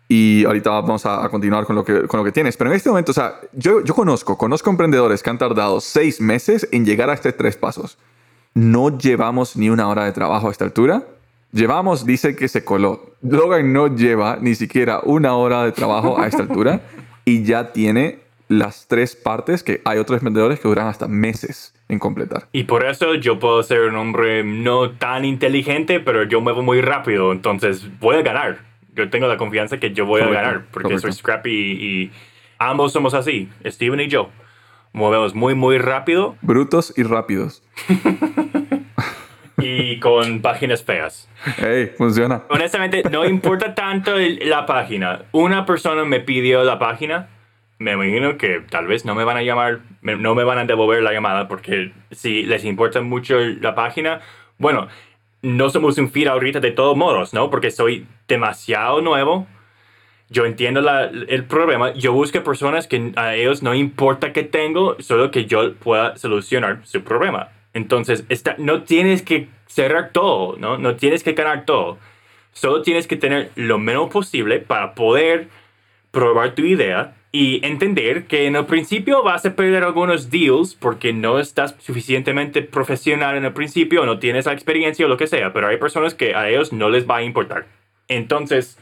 y 0.07 0.45
ahorita 0.45 0.71
vamos 0.71 1.05
a, 1.07 1.25
a 1.25 1.29
continuar 1.29 1.65
con 1.65 1.77
lo, 1.77 1.85
que, 1.85 2.03
con 2.07 2.19
lo 2.19 2.25
que 2.25 2.33
tienes. 2.33 2.57
Pero 2.57 2.71
en 2.71 2.77
este 2.77 2.89
momento, 2.91 3.13
o 3.13 3.15
sea, 3.15 3.41
yo, 3.53 3.83
yo 3.83 3.95
conozco, 3.95 4.37
conozco 4.37 4.69
emprendedores 4.71 5.23
que 5.23 5.31
han 5.31 5.39
tardado 5.39 5.81
6 5.81 6.21
meses 6.21 6.69
en 6.73 6.85
llegar 6.85 7.09
a 7.11 7.15
estos 7.15 7.35
tres 7.37 7.57
pasos. 7.57 7.97
No 8.59 8.99
llevamos 8.99 9.57
ni 9.57 9.71
una 9.71 9.87
hora 9.89 10.05
de 10.05 10.11
trabajo 10.11 10.49
a 10.49 10.51
esta 10.51 10.65
altura. 10.65 11.05
Llevamos, 11.53 12.05
dice 12.05 12.35
que 12.35 12.49
se 12.49 12.65
coló. 12.65 13.13
Logan 13.23 13.73
no 13.73 13.87
lleva 13.95 14.37
ni 14.41 14.57
siquiera 14.57 14.99
una 15.05 15.37
hora 15.37 15.63
de 15.63 15.71
trabajo 15.71 16.21
a 16.21 16.27
esta 16.27 16.43
altura 16.43 16.81
y 17.25 17.45
ya 17.45 17.73
tiene 17.73 18.19
las 18.49 18.89
tres 18.89 19.15
partes 19.15 19.63
que 19.63 19.81
hay 19.85 19.99
otros 19.99 20.17
emprendedores 20.17 20.59
que 20.59 20.67
duran 20.67 20.89
hasta 20.89 21.07
meses 21.07 21.73
en 21.89 22.01
completar. 22.01 22.49
Y 22.51 22.65
por 22.65 22.85
eso 22.85 23.15
yo 23.15 23.39
puedo 23.39 23.63
ser 23.63 23.83
un 23.83 23.95
hombre 23.95 24.43
no 24.43 24.91
tan 24.91 25.25
inteligente, 25.25 26.01
pero 26.01 26.25
yo 26.25 26.41
muevo 26.41 26.61
muy 26.63 26.81
rápido, 26.81 27.31
entonces 27.31 27.87
voy 28.01 28.17
a 28.17 28.23
ganar. 28.23 28.59
Yo 28.97 29.09
tengo 29.09 29.29
la 29.29 29.37
confianza 29.37 29.79
que 29.79 29.93
yo 29.93 30.05
voy 30.05 30.21
Correcto, 30.21 30.39
a 30.39 30.43
ganar, 30.43 30.65
porque 30.73 30.89
correcto. 30.89 31.03
soy 31.03 31.13
scrappy 31.13 31.51
y, 31.51 32.03
y 32.03 32.11
ambos 32.59 32.93
somos 32.93 33.15
así, 33.15 33.49
Steven 33.65 34.01
y 34.01 34.09
yo. 34.09 34.31
Movemos 34.93 35.35
muy, 35.35 35.55
muy 35.55 35.79
rápido 35.79 36.37
Brutos 36.43 36.93
y 36.97 37.03
rápidos. 37.03 37.63
y 39.59 39.99
con 39.99 40.41
páginas 40.41 40.83
feas. 40.85 41.29
Hey, 41.57 41.93
funciona. 41.97 42.43
Honestamente, 42.49 43.03
no 43.11 43.25
importa 43.25 43.75
tanto 43.75 44.17
el- 44.17 44.49
la 44.49 44.67
página. 44.67 45.23
Una 45.33 45.67
persona 45.67 46.05
me 46.05 46.21
pidió 46.21 46.63
la 46.65 46.79
página. 46.79 47.29
Me 47.81 47.93
imagino 47.93 48.37
que 48.37 48.61
tal 48.71 48.87
vez 48.87 49.05
no 49.05 49.15
me 49.15 49.25
van 49.25 49.37
a 49.37 49.43
llamar, 49.43 49.81
me- 50.01 50.17
no 50.17 50.35
me 50.35 50.45
van 50.45 50.59
a 50.59 50.65
devolver 50.65 51.03
la 51.03 51.13
llamada 51.13 51.49
porque 51.49 51.93
si 52.11 52.43
les 52.45 52.65
importa 52.65 53.01
mucho 53.01 53.39
la 53.39 53.75
página, 53.75 54.21
bueno, 54.59 54.89
no 55.43 55.71
somos 55.71 55.99
un 55.99 56.11
feed 56.11 56.27
ahorita 56.27 56.59
de 56.61 56.73
todos 56.73 56.97
modos, 56.97 57.33
¿no? 57.35 57.51
Porque 57.51 57.71
soy 57.71 58.07
demasiado 58.27 59.01
nuevo. 59.01 59.47
Yo 60.31 60.45
entiendo 60.45 60.81
la- 60.81 61.05
el 61.07 61.45
problema. 61.45 61.95
Yo 61.95 62.13
busco 62.13 62.43
personas 62.43 62.87
que 62.87 63.13
a 63.17 63.35
ellos 63.35 63.63
no 63.63 63.75
importa 63.75 64.33
que 64.33 64.43
tengo, 64.43 64.97
solo 65.01 65.31
que 65.31 65.47
yo 65.47 65.75
pueda 65.75 66.17
solucionar 66.17 66.81
su 66.85 67.03
problema. 67.03 67.49
Entonces, 67.73 68.25
esta, 68.29 68.55
no 68.59 68.83
tienes 68.83 69.23
que 69.23 69.49
cerrar 69.67 70.11
todo, 70.13 70.57
¿no? 70.59 70.77
No 70.79 70.97
tienes 70.97 71.23
que 71.23 71.33
ganar 71.33 71.65
todo. 71.65 71.99
Solo 72.53 72.83
tienes 72.83 73.07
que 73.07 73.17
tener 73.17 73.51
lo 73.55 73.79
menos 73.79 74.11
posible 74.11 74.59
para 74.59 74.95
poder 74.95 75.49
probar 76.11 76.55
tu 76.55 76.63
idea 76.63 77.15
y 77.31 77.65
entender 77.65 78.25
que 78.25 78.47
en 78.47 78.57
el 78.57 78.65
principio 78.67 79.23
vas 79.23 79.45
a 79.45 79.55
perder 79.55 79.85
algunos 79.85 80.31
deals 80.31 80.75
porque 80.75 81.13
no 81.13 81.39
estás 81.39 81.75
suficientemente 81.79 82.63
profesional 82.63 83.37
en 83.37 83.45
el 83.45 83.53
principio, 83.53 84.07
no 84.07 84.19
tienes 84.19 84.47
la 84.47 84.55
experiencia 84.55 85.05
o 85.05 85.09
lo 85.09 85.19
que 85.19 85.27
sea, 85.27 85.53
pero 85.53 85.69
hay 85.69 85.77
personas 85.77 86.15
que 86.15 86.35
a 86.35 86.49
ellos 86.49 86.73
no 86.73 86.89
les 86.89 87.09
va 87.09 87.19
a 87.19 87.23
importar. 87.23 87.67
Entonces, 88.09 88.79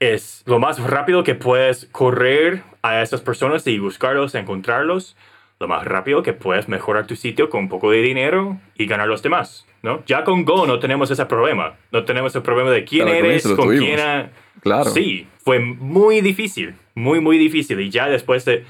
es 0.00 0.42
lo 0.46 0.58
más 0.58 0.78
rápido 0.82 1.22
que 1.24 1.34
puedes 1.34 1.86
correr 1.92 2.62
a 2.82 3.02
esas 3.02 3.20
personas 3.20 3.66
y 3.66 3.78
buscarlos, 3.78 4.34
encontrarlos, 4.34 5.16
lo 5.60 5.68
más 5.68 5.84
rápido 5.84 6.22
que 6.22 6.32
puedes 6.32 6.68
mejorar 6.68 7.06
tu 7.06 7.16
sitio 7.16 7.50
con 7.50 7.60
un 7.64 7.68
poco 7.68 7.90
de 7.90 7.98
dinero 8.00 8.58
y 8.76 8.86
ganar 8.86 9.06
los 9.08 9.22
demás, 9.22 9.66
¿no? 9.82 10.02
Ya 10.06 10.24
con 10.24 10.44
Go 10.46 10.66
no 10.66 10.78
tenemos 10.78 11.10
ese 11.10 11.26
problema, 11.26 11.74
no 11.92 12.04
tenemos 12.04 12.34
el 12.34 12.40
problema 12.42 12.70
de 12.70 12.84
quién 12.84 13.06
Claro, 13.06 13.24
eres, 13.26 13.46
con 13.46 13.56
tuvimos. 13.56 13.84
quién... 13.84 14.00
ha- 14.00 14.30
Claro. 14.62 14.90
Sí, 14.90 15.26
fue 15.42 15.58
muy 15.58 16.20
difícil, 16.20 16.74
muy, 16.94 17.20
muy 17.20 17.38
difícil. 17.38 17.80
Y 17.80 17.88
ya 17.90 18.08
después 18.08 18.44
de 18.44 18.64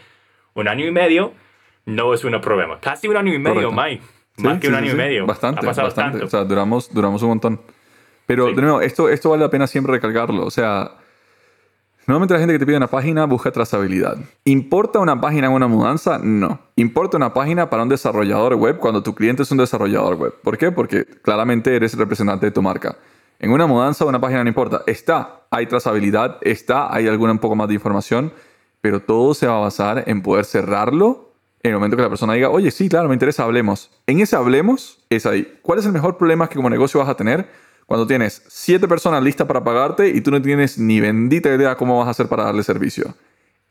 un 0.54 0.68
año 0.68 0.86
y 0.86 0.92
medio, 0.92 1.32
no 1.84 2.14
es 2.14 2.22
un 2.24 2.40
problema. 2.40 2.78
Casi 2.78 3.08
un 3.08 3.16
año 3.16 3.34
y 3.34 3.38
medio. 3.40 3.72
Mike. 3.72 4.00
Sí, 4.36 4.42
Más 4.44 4.58
que 4.60 4.68
sí, 4.68 4.72
un 4.72 4.74
sí, 4.74 4.78
año 4.78 4.86
y 4.86 4.90
sí. 4.90 4.96
medio. 4.96 5.26
Bastante, 5.26 5.60
Ha 5.60 5.68
pasado 5.68 5.88
bastante. 5.88 6.10
tanto. 6.20 6.26
O 6.26 6.30
sea, 6.30 6.44
duramos, 6.44 6.94
duramos 6.94 7.22
un 7.22 7.28
montón. 7.30 7.60
Pero, 8.26 8.46
de 8.52 8.62
nuevo, 8.62 8.80
esto, 8.80 9.08
esto 9.08 9.30
vale 9.30 9.42
la 9.42 9.50
pena 9.50 9.66
siempre 9.66 9.92
recalcarlo. 9.94 10.44
O 10.44 10.50
sea, 10.50 10.92
normalmente 12.06 12.34
la 12.34 12.40
gente 12.40 12.54
que 12.54 12.58
te 12.58 12.66
pide 12.66 12.76
una 12.76 12.86
página 12.86 13.24
busca 13.26 13.50
trazabilidad. 13.50 14.16
¿Importa 14.44 14.98
una 14.98 15.20
página 15.20 15.46
en 15.46 15.52
una 15.52 15.68
mudanza? 15.68 16.18
No. 16.18 16.60
¿Importa 16.76 17.16
una 17.16 17.32
página 17.32 17.70
para 17.70 17.82
un 17.82 17.88
desarrollador 17.88 18.54
web 18.54 18.78
cuando 18.78 19.02
tu 19.02 19.14
cliente 19.14 19.42
es 19.42 19.50
un 19.50 19.58
desarrollador 19.58 20.16
web? 20.16 20.34
¿Por 20.42 20.58
qué? 20.58 20.72
Porque 20.72 21.04
claramente 21.04 21.74
eres 21.74 21.92
el 21.94 22.00
representante 22.00 22.46
de 22.46 22.52
tu 22.52 22.62
marca. 22.62 22.96
En 23.38 23.52
una 23.52 23.66
mudanza, 23.66 24.04
una 24.04 24.20
página 24.20 24.42
no 24.42 24.48
importa. 24.48 24.82
Está, 24.86 25.46
hay 25.50 25.66
trazabilidad, 25.66 26.38
está, 26.42 26.94
hay 26.94 27.08
alguna 27.08 27.32
un 27.32 27.38
poco 27.38 27.56
más 27.56 27.68
de 27.68 27.74
información, 27.74 28.32
pero 28.80 29.00
todo 29.00 29.34
se 29.34 29.46
va 29.46 29.56
a 29.56 29.60
basar 29.60 30.04
en 30.06 30.22
poder 30.22 30.44
cerrarlo 30.44 31.30
en 31.62 31.72
el 31.72 31.76
momento 31.76 31.96
que 31.96 32.02
la 32.02 32.08
persona 32.08 32.32
diga, 32.34 32.48
oye, 32.48 32.70
sí, 32.70 32.88
claro, 32.88 33.08
me 33.08 33.14
interesa, 33.14 33.44
hablemos. 33.44 33.90
En 34.06 34.20
ese 34.20 34.34
hablemos 34.34 34.98
es 35.10 35.26
ahí. 35.26 35.58
¿Cuál 35.62 35.78
es 35.78 35.86
el 35.86 35.92
mejor 35.92 36.16
problema 36.16 36.48
que 36.48 36.56
como 36.56 36.70
negocio 36.70 37.00
vas 37.00 37.08
a 37.08 37.16
tener 37.16 37.48
cuando 37.90 38.06
tienes 38.06 38.44
siete 38.46 38.86
personas 38.86 39.20
listas 39.20 39.48
para 39.48 39.64
pagarte 39.64 40.10
y 40.10 40.20
tú 40.20 40.30
no 40.30 40.40
tienes 40.40 40.78
ni 40.78 41.00
bendita 41.00 41.52
idea 41.52 41.74
cómo 41.74 41.98
vas 41.98 42.06
a 42.06 42.12
hacer 42.12 42.28
para 42.28 42.44
darle 42.44 42.62
servicio? 42.62 43.16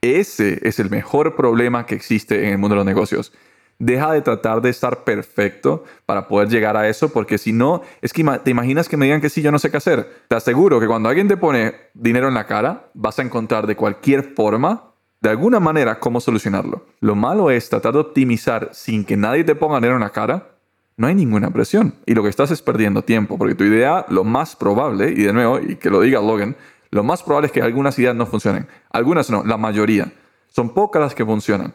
Ese 0.01 0.60
es 0.67 0.77
el 0.82 0.89
mejor 0.89 1.38
problema 1.38 1.86
que 1.86 1.95
existe 1.95 2.43
en 2.43 2.49
el 2.49 2.58
mundo 2.58 2.75
de 2.75 2.79
los 2.79 2.86
negocios. 2.86 3.32
Deja 3.77 4.12
de 4.12 4.21
tratar 4.21 4.62
de 4.62 4.71
estar 4.71 5.05
perfecto 5.05 5.86
para 6.05 6.27
poder 6.27 6.49
llegar 6.49 6.75
a 6.75 6.89
eso, 6.89 7.13
porque 7.13 7.38
si 7.38 7.53
no, 7.53 7.82
es 8.01 8.12
que 8.12 8.25
te 8.43 8.51
imaginas 8.51 8.89
que 8.89 8.97
me 8.97 9.05
digan 9.05 9.21
que 9.21 9.29
sí, 9.29 9.41
yo 9.41 9.53
no 9.53 9.60
sé 9.60 9.71
qué 9.71 9.77
hacer. 9.77 10.12
Te 10.27 10.36
aseguro 10.36 10.82
que 10.82 10.88
cuando 10.88 11.08
alguien 11.08 11.29
te 11.29 11.38
pone 11.38 11.75
dinero 11.93 12.27
en 12.27 12.34
la 12.34 12.45
cara, 12.45 12.89
vas 12.93 13.19
a 13.19 13.21
encontrar 13.21 13.67
de 13.67 13.77
cualquier 13.77 14.34
forma, 14.36 14.91
de 15.21 15.29
alguna 15.29 15.62
manera, 15.62 15.97
cómo 15.97 16.19
solucionarlo. 16.19 16.88
Lo 16.99 17.15
malo 17.15 17.51
es 17.51 17.69
tratar 17.69 17.93
de 17.93 17.99
optimizar 17.99 18.71
sin 18.73 19.05
que 19.05 19.15
nadie 19.15 19.45
te 19.45 19.55
ponga 19.55 19.77
dinero 19.77 19.95
en 19.95 20.01
la 20.01 20.10
cara. 20.10 20.59
No 20.99 21.07
hay 21.07 21.15
ninguna 21.15 21.49
presión. 21.49 21.95
Y 22.05 22.13
lo 22.13 22.23
que 22.23 22.29
estás 22.29 22.51
es 22.51 22.62
perdiendo 22.62 23.03
tiempo, 23.03 23.38
porque 23.38 23.55
tu 23.55 23.63
idea, 23.63 24.05
lo 24.09 24.25
más 24.25 24.57
probable, 24.57 25.09
y 25.09 25.23
de 25.23 25.31
nuevo, 25.31 25.57
y 25.57 25.77
que 25.77 25.89
lo 25.89 26.01
diga 26.01 26.19
Logan, 26.19 26.57
lo 26.91 27.03
más 27.03 27.23
probable 27.23 27.45
es 27.45 27.53
que 27.53 27.62
algunas 27.62 27.97
ideas 27.97 28.13
no 28.17 28.25
funcionen. 28.25 28.67
Algunas 28.91 29.29
no, 29.29 29.45
la 29.45 29.55
mayoría. 29.55 30.12
Son 30.49 30.73
pocas 30.73 31.01
las 31.01 31.15
que 31.15 31.23
funcionan. 31.23 31.73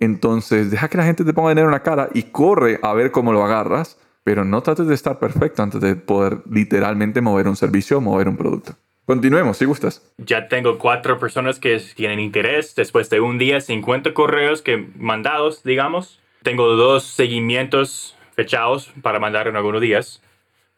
Entonces, 0.00 0.70
deja 0.70 0.88
que 0.88 0.98
la 0.98 1.04
gente 1.04 1.24
te 1.24 1.32
ponga 1.32 1.48
dinero 1.48 1.68
en 1.68 1.72
la 1.72 1.82
cara 1.82 2.10
y 2.12 2.24
corre 2.24 2.78
a 2.82 2.92
ver 2.92 3.10
cómo 3.10 3.32
lo 3.32 3.42
agarras, 3.42 3.98
pero 4.22 4.44
no 4.44 4.60
trates 4.62 4.86
de 4.86 4.94
estar 4.94 5.18
perfecto 5.18 5.62
antes 5.62 5.80
de 5.80 5.96
poder 5.96 6.42
literalmente 6.50 7.22
mover 7.22 7.48
un 7.48 7.56
servicio 7.56 7.96
o 7.96 8.00
mover 8.02 8.28
un 8.28 8.36
producto. 8.36 8.74
Continuemos, 9.06 9.56
si 9.56 9.64
gustas. 9.64 10.02
Ya 10.18 10.46
tengo 10.48 10.76
cuatro 10.76 11.18
personas 11.18 11.58
que 11.58 11.80
tienen 11.96 12.20
interés 12.20 12.74
después 12.74 13.08
de 13.08 13.20
un 13.20 13.38
día, 13.38 13.62
50 13.62 14.12
correos 14.12 14.60
que 14.60 14.88
mandados, 14.98 15.62
digamos. 15.62 16.20
Tengo 16.42 16.76
dos 16.76 17.04
seguimientos 17.04 18.14
fechados 18.42 18.92
para 19.02 19.18
mandar 19.18 19.48
en 19.48 19.56
algunos 19.56 19.80
días. 19.80 20.22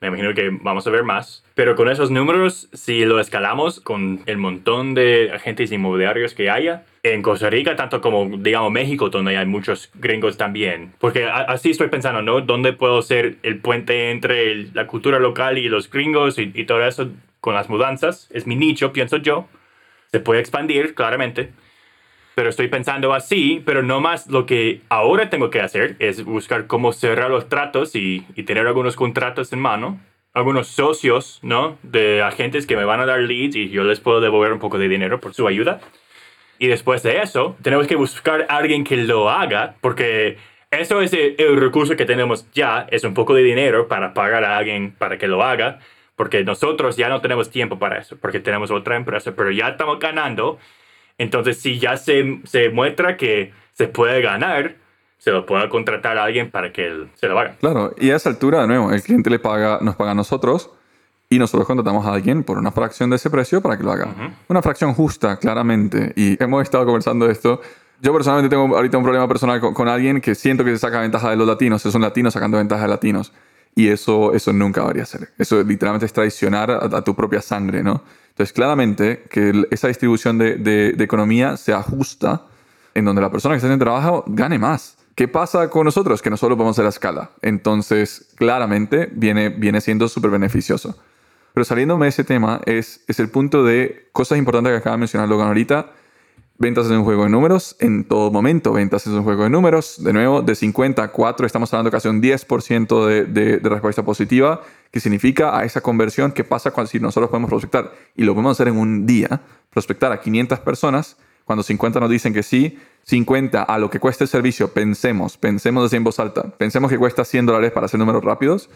Me 0.01 0.09
imagino 0.09 0.33
que 0.33 0.49
vamos 0.63 0.87
a 0.87 0.91
ver 0.91 1.05
más. 1.05 1.45
Pero 1.55 1.77
con 1.77 1.91
esos 1.91 2.11
números, 2.11 2.71
si 2.73 3.05
lo 3.05 3.21
escalamos 3.21 3.81
con 3.81 4.23
el 4.25 4.39
montón 4.39 4.95
de 4.95 5.31
agentes 5.35 5.71
inmobiliarios 5.71 6.33
que 6.33 6.49
haya, 6.49 6.85
en 7.03 7.21
Costa 7.21 7.51
Rica, 7.51 7.77
tanto 7.77 8.01
como, 8.01 8.39
digamos, 8.39 8.73
México, 8.73 9.11
donde 9.11 9.37
hay 9.37 9.45
muchos 9.45 9.91
gringos 9.97 10.39
también. 10.39 10.95
Porque 11.01 11.25
así 11.27 11.69
estoy 11.71 11.89
pensando, 11.89 12.23
¿no? 12.23 12.41
¿Dónde 12.41 12.73
puedo 12.73 13.03
ser 13.03 13.37
el 13.43 13.59
puente 13.59 14.11
entre 14.11 14.51
el- 14.53 14.71
la 14.73 14.87
cultura 14.87 15.19
local 15.19 15.59
y 15.59 15.69
los 15.69 15.91
gringos 15.91 16.39
y, 16.39 16.51
y 16.55 16.65
todo 16.65 16.83
eso 16.87 17.11
con 17.41 17.55
las 17.55 17.69
mudanzas? 17.69 18.27
Es 18.33 18.47
mi 18.47 18.57
nicho, 18.57 18.95
pienso 18.95 19.19
yo. 19.19 19.49
Se 20.13 20.21
puede 20.21 20.41
expandir, 20.41 20.95
claramente. 20.95 21.51
Pero 22.35 22.49
estoy 22.49 22.69
pensando 22.69 23.13
así, 23.13 23.63
pero 23.65 23.83
no 23.83 24.01
más 24.01 24.27
lo 24.29 24.47
que 24.47 24.81
ahora 24.89 25.31
tengo 25.31 25.51
que 25.51 25.61
hacer 25.61 25.97
es 25.99 26.25
buscar 26.25 26.67
cómo 26.67 26.93
cerrar 26.93 27.31
los 27.31 27.49
tratos 27.49 27.95
y, 27.95 28.25
y 28.35 28.45
tener 28.45 28.67
algunos 28.67 28.97
contratos 28.97 29.53
en 29.53 29.59
mano, 29.59 30.01
algunos 30.33 30.69
socios, 30.69 31.41
¿no? 31.43 31.77
De 31.83 32.23
agentes 32.23 32.67
que 32.67 32.77
me 32.77 32.85
van 32.85 33.01
a 33.01 33.07
dar 33.07 33.21
leads 33.21 33.57
y 33.57 33.69
yo 33.69 33.85
les 33.85 34.01
puedo 34.01 34.21
devolver 34.21 34.53
un 34.53 34.61
poco 34.61 34.79
de 34.79 34.89
dinero 34.89 35.21
por 35.21 35.35
su 35.35 35.47
ayuda. 35.47 35.81
Y 36.59 36.69
después 36.69 37.03
de 37.03 37.21
eso, 37.23 37.57
tenemos 37.63 37.87
que 37.87 37.97
buscar 37.97 38.47
a 38.49 38.59
alguien 38.59 38.85
que 38.85 38.97
lo 38.97 39.31
haga, 39.31 39.75
porque 39.81 40.37
eso 40.71 41.01
es 41.01 41.13
el, 41.15 41.35
el 41.39 41.57
recurso 41.59 41.97
que 41.97 42.05
tenemos 42.05 42.47
ya, 42.53 42.87
es 42.91 43.03
un 43.03 43.15
poco 43.15 43.35
de 43.35 43.43
dinero 43.43 43.89
para 43.89 44.15
pagar 44.15 44.45
a 44.45 44.57
alguien 44.57 44.93
para 44.93 45.19
que 45.19 45.27
lo 45.27 45.43
haga, 45.43 45.81
porque 46.17 46.45
nosotros 46.45 46.97
ya 46.99 47.09
no 47.09 47.23
tenemos 47.23 47.51
tiempo 47.51 47.79
para 47.79 47.99
eso, 47.99 48.19
porque 48.21 48.41
tenemos 48.41 48.71
otra 48.71 48.97
empresa, 48.97 49.35
pero 49.35 49.51
ya 49.51 49.71
estamos 49.71 49.99
ganando. 49.99 50.59
Entonces, 51.21 51.59
si 51.59 51.79
ya 51.79 51.99
se, 51.99 52.41
se 52.45 52.71
muestra 52.71 53.19
que 53.19 53.53
se 53.75 53.89
puede 53.89 54.23
ganar, 54.23 54.77
se 55.19 55.31
lo 55.31 55.45
puede 55.45 55.69
contratar 55.69 56.17
a 56.17 56.25
alguien 56.25 56.51
para 56.51 56.73
que 56.73 56.87
él 56.87 57.11
se 57.15 57.29
lo 57.29 57.39
haga. 57.39 57.57
Claro, 57.61 57.93
y 57.99 58.09
a 58.11 58.17
esa 58.17 58.31
altura, 58.31 58.63
de 58.63 58.69
nuevo, 58.69 58.91
el 58.91 59.03
cliente 59.03 59.29
le 59.29 59.39
paga, 59.39 59.81
nos 59.83 59.97
paga 59.97 60.13
a 60.13 60.15
nosotros 60.15 60.71
y 61.29 61.39
nosotros 61.39 61.67
contratamos 61.67 62.07
a 62.07 62.15
alguien 62.15 62.43
por 62.43 62.57
una 62.57 62.73
fracción 62.73 63.11
de 63.11 63.17
ese 63.17 63.29
precio 63.29 63.61
para 63.61 63.77
que 63.77 63.83
lo 63.85 63.93
haga. 63.93 64.09
Una 64.49 64.63
fracción 64.63 64.95
justa, 64.95 65.37
claramente. 65.37 66.15
Y 66.17 66.43
hemos 66.43 66.63
estado 66.63 66.87
conversando 66.87 67.27
de 67.27 67.33
esto. 67.33 67.61
Yo 68.01 68.15
personalmente 68.15 68.57
tengo 68.57 68.75
ahorita 68.75 68.97
un 68.97 69.05
problema 69.05 69.29
personal 69.29 69.61
con, 69.61 69.75
con 69.75 69.89
alguien 69.89 70.23
que 70.23 70.35
siento 70.35 70.65
que 70.65 70.71
se 70.71 70.79
saca 70.79 71.03
ventaja 71.03 71.29
de 71.29 71.37
los 71.37 71.47
latinos. 71.47 71.85
Es 71.85 71.95
un 71.95 72.01
latino 72.01 72.31
sacando 72.31 72.57
ventaja 72.57 72.81
de 72.85 72.89
latinos. 72.89 73.31
Y 73.75 73.89
eso, 73.89 74.35
eso 74.35 74.53
nunca 74.53 74.81
debería 74.83 75.07
ser. 75.07 75.31
Eso 75.39 75.63
literalmente 75.63 76.07
es 76.07 76.13
traicionar 76.13 76.71
a, 76.71 76.77
a 76.97 77.03
tu 77.03 77.15
propia 77.15 77.41
sangre, 77.41 77.83
¿no? 77.83 78.03
Entonces, 78.31 78.53
claramente 78.53 79.25
que 79.31 79.67
esa 79.71 79.89
distribución 79.89 80.39
de, 80.39 80.57
de- 80.57 80.93
de 80.93 81.05
economía 81.05 81.57
se 81.57 81.73
ajusta 81.73 82.43
en 82.95 83.05
donde 83.05 83.23
la 83.23 83.31
persona 83.31 83.55
que 83.55 83.57
está 83.57 83.67
en 83.69 83.75
el 83.75 83.79
trabajo 83.79 84.25
gane 84.27 84.59
más. 84.59 84.97
¿Qué 85.15 85.29
pasa 85.29 85.69
con 85.69 85.85
nosotros? 85.85 86.23
Que 86.23 86.31
nosotros 86.31 86.57
podemos 86.57 86.75
hacer 86.75 86.85
la 86.85 86.89
escala. 86.91 87.31
Entonces, 87.43 88.29
claramente 88.37 89.09
viene, 89.13 89.51
viene 89.51 89.81
siendo 89.81 90.09
súper 90.09 90.31
beneficioso. 90.31 90.97
Pero 91.53 91.65
saliéndome 91.65 92.07
de 92.07 92.11
ese 92.11 92.25
tema, 92.25 92.61
es, 92.65 93.03
es 93.09 93.21
el 93.21 93.29
punto 93.29 93.65
de 93.65 94.09
cosas 94.13 94.39
importantes 94.39 94.73
que 94.73 94.77
acaba 94.79 94.97
de 94.97 95.01
mencionar 95.01 95.29
Logan 95.29 95.49
ahorita. 95.49 95.93
Ventas 96.61 96.85
es 96.85 96.93
un 96.93 97.05
juego 97.05 97.25
de 97.25 97.31
números 97.31 97.75
en 97.81 98.05
todo 98.05 98.31
momento. 98.31 98.75
Ventas 98.75 99.07
es 99.07 99.15
un 99.15 99.23
juego 99.23 99.45
de 99.45 99.49
números. 99.49 100.05
De 100.05 100.13
nuevo, 100.13 100.43
de 100.43 100.55
50 100.55 101.03
a 101.03 101.09
4 101.11 101.47
estamos 101.47 101.73
hablando 101.73 101.91
casi 101.91 102.09
un 102.09 102.21
10% 102.21 103.07
de, 103.07 103.25
de, 103.25 103.57
de 103.57 103.69
respuesta 103.71 104.05
positiva, 104.05 104.61
que 104.91 105.01
significa 105.01 105.59
a 105.59 105.65
esa 105.65 105.81
conversión 105.81 106.33
que 106.33 106.45
pasa 106.45 106.71
cuando 106.71 106.91
si 106.91 107.01
nosotros 107.01 107.31
podemos 107.31 107.49
prospectar 107.49 107.95
y 108.15 108.25
lo 108.25 108.35
podemos 108.35 108.59
hacer 108.59 108.69
en 108.69 108.77
un 108.77 109.07
día, 109.07 109.41
prospectar 109.71 110.13
a 110.13 110.21
500 110.21 110.59
personas, 110.59 111.17
cuando 111.47 111.63
50 111.63 111.99
nos 111.99 112.11
dicen 112.11 112.35
que 112.35 112.43
sí, 112.43 112.79
50 113.05 113.63
a 113.63 113.79
lo 113.79 113.89
que 113.89 113.99
cuesta 113.99 114.25
el 114.25 114.29
servicio, 114.29 114.75
pensemos, 114.75 115.39
pensemos 115.39 115.87
así 115.87 115.97
en 115.97 116.05
voz 116.05 116.21
alta, 116.21 116.43
pensemos 116.59 116.91
que 116.91 116.99
cuesta 116.99 117.25
100 117.25 117.47
dólares 117.47 117.73
para 117.73 117.87
hacer 117.87 117.99
números 117.99 118.23
rápidos, 118.23 118.69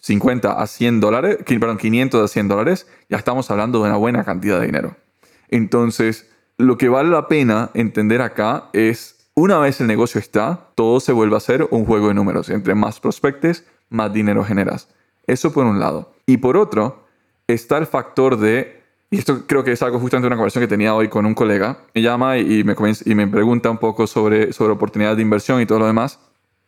50 0.00 0.60
a 0.60 0.66
100 0.66 0.98
dólares, 0.98 1.38
perdón, 1.46 1.78
500 1.78 2.24
a 2.24 2.26
100 2.26 2.48
dólares, 2.48 2.88
ya 3.08 3.18
estamos 3.18 3.48
hablando 3.52 3.80
de 3.80 3.88
una 3.88 3.98
buena 3.98 4.24
cantidad 4.24 4.58
de 4.58 4.66
dinero. 4.66 4.96
Entonces, 5.48 6.26
lo 6.60 6.78
que 6.78 6.88
vale 6.88 7.10
la 7.10 7.28
pena 7.28 7.70
entender 7.74 8.22
acá 8.22 8.68
es, 8.72 9.30
una 9.34 9.58
vez 9.58 9.80
el 9.80 9.86
negocio 9.86 10.18
está, 10.18 10.68
todo 10.74 11.00
se 11.00 11.12
vuelve 11.12 11.36
a 11.36 11.40
ser 11.40 11.66
un 11.70 11.84
juego 11.84 12.08
de 12.08 12.14
números. 12.14 12.48
Entre 12.50 12.74
más 12.74 13.00
prospectes, 13.00 13.66
más 13.88 14.12
dinero 14.12 14.44
generas. 14.44 14.88
Eso 15.26 15.52
por 15.52 15.66
un 15.66 15.80
lado. 15.80 16.12
Y 16.26 16.36
por 16.38 16.56
otro, 16.56 17.04
está 17.46 17.78
el 17.78 17.86
factor 17.86 18.36
de, 18.36 18.82
y 19.10 19.18
esto 19.18 19.46
creo 19.46 19.64
que 19.64 19.72
es 19.72 19.82
algo 19.82 19.98
justamente 19.98 20.26
una 20.26 20.36
conversación 20.36 20.62
que 20.64 20.68
tenía 20.68 20.94
hoy 20.94 21.08
con 21.08 21.26
un 21.26 21.34
colega, 21.34 21.78
me 21.94 22.02
llama 22.02 22.38
y 22.38 22.64
me, 22.64 22.74
comienza- 22.74 23.08
y 23.08 23.14
me 23.14 23.26
pregunta 23.26 23.70
un 23.70 23.78
poco 23.78 24.06
sobre, 24.06 24.52
sobre 24.52 24.72
oportunidades 24.72 25.16
de 25.16 25.22
inversión 25.22 25.60
y 25.60 25.66
todo 25.66 25.78
lo 25.80 25.86
demás. 25.86 26.20